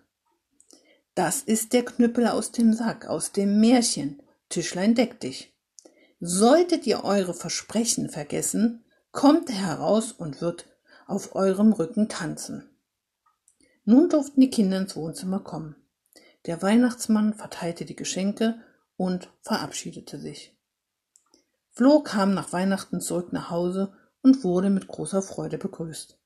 Das 1.14 1.42
ist 1.42 1.74
der 1.74 1.84
Knüppel 1.84 2.28
aus 2.28 2.50
dem 2.50 2.72
Sack, 2.72 3.06
aus 3.08 3.32
dem 3.32 3.60
Märchen. 3.60 4.22
Tischlein 4.48 4.94
deck 4.94 5.20
dich. 5.20 5.54
Solltet 6.18 6.86
ihr 6.86 7.04
eure 7.04 7.34
Versprechen 7.34 8.08
vergessen, 8.08 8.86
kommt 9.12 9.50
er 9.50 9.66
heraus 9.66 10.12
und 10.12 10.40
wird 10.40 10.66
auf 11.06 11.34
eurem 11.34 11.74
Rücken 11.74 12.08
tanzen. 12.08 12.70
Nun 13.84 14.08
durften 14.08 14.40
die 14.40 14.50
Kinder 14.50 14.78
ins 14.78 14.96
Wohnzimmer 14.96 15.40
kommen. 15.40 15.76
Der 16.46 16.62
Weihnachtsmann 16.62 17.34
verteilte 17.34 17.84
die 17.84 17.96
Geschenke 17.96 18.62
und 19.00 19.32
verabschiedete 19.40 20.20
sich. 20.20 20.54
Flo 21.70 22.02
kam 22.02 22.34
nach 22.34 22.52
Weihnachten 22.52 23.00
zurück 23.00 23.32
nach 23.32 23.48
Hause 23.48 23.94
und 24.20 24.44
wurde 24.44 24.68
mit 24.68 24.88
großer 24.88 25.22
Freude 25.22 25.56
begrüßt. 25.56 26.18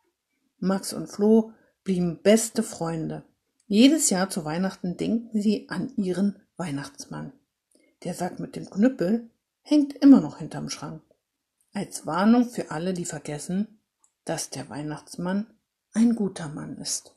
Max 0.58 0.92
und 0.92 1.06
Flo 1.06 1.52
blieben 1.84 2.20
beste 2.20 2.64
Freunde. 2.64 3.22
Jedes 3.68 4.10
Jahr 4.10 4.28
zu 4.28 4.44
Weihnachten 4.44 4.96
denken 4.96 5.40
sie 5.40 5.68
an 5.68 5.92
ihren 5.94 6.42
Weihnachtsmann. 6.56 7.32
Der 8.02 8.12
Sack 8.12 8.40
mit 8.40 8.56
dem 8.56 8.68
Knüppel 8.68 9.30
hängt 9.60 9.94
immer 9.94 10.20
noch 10.20 10.38
hinterm 10.38 10.68
Schrank. 10.68 11.00
Als 11.72 12.06
Warnung 12.06 12.48
für 12.48 12.72
alle, 12.72 12.92
die 12.92 13.04
vergessen, 13.04 13.78
dass 14.24 14.50
der 14.50 14.68
Weihnachtsmann 14.68 15.46
ein 15.92 16.16
guter 16.16 16.48
Mann 16.48 16.76
ist. 16.78 17.13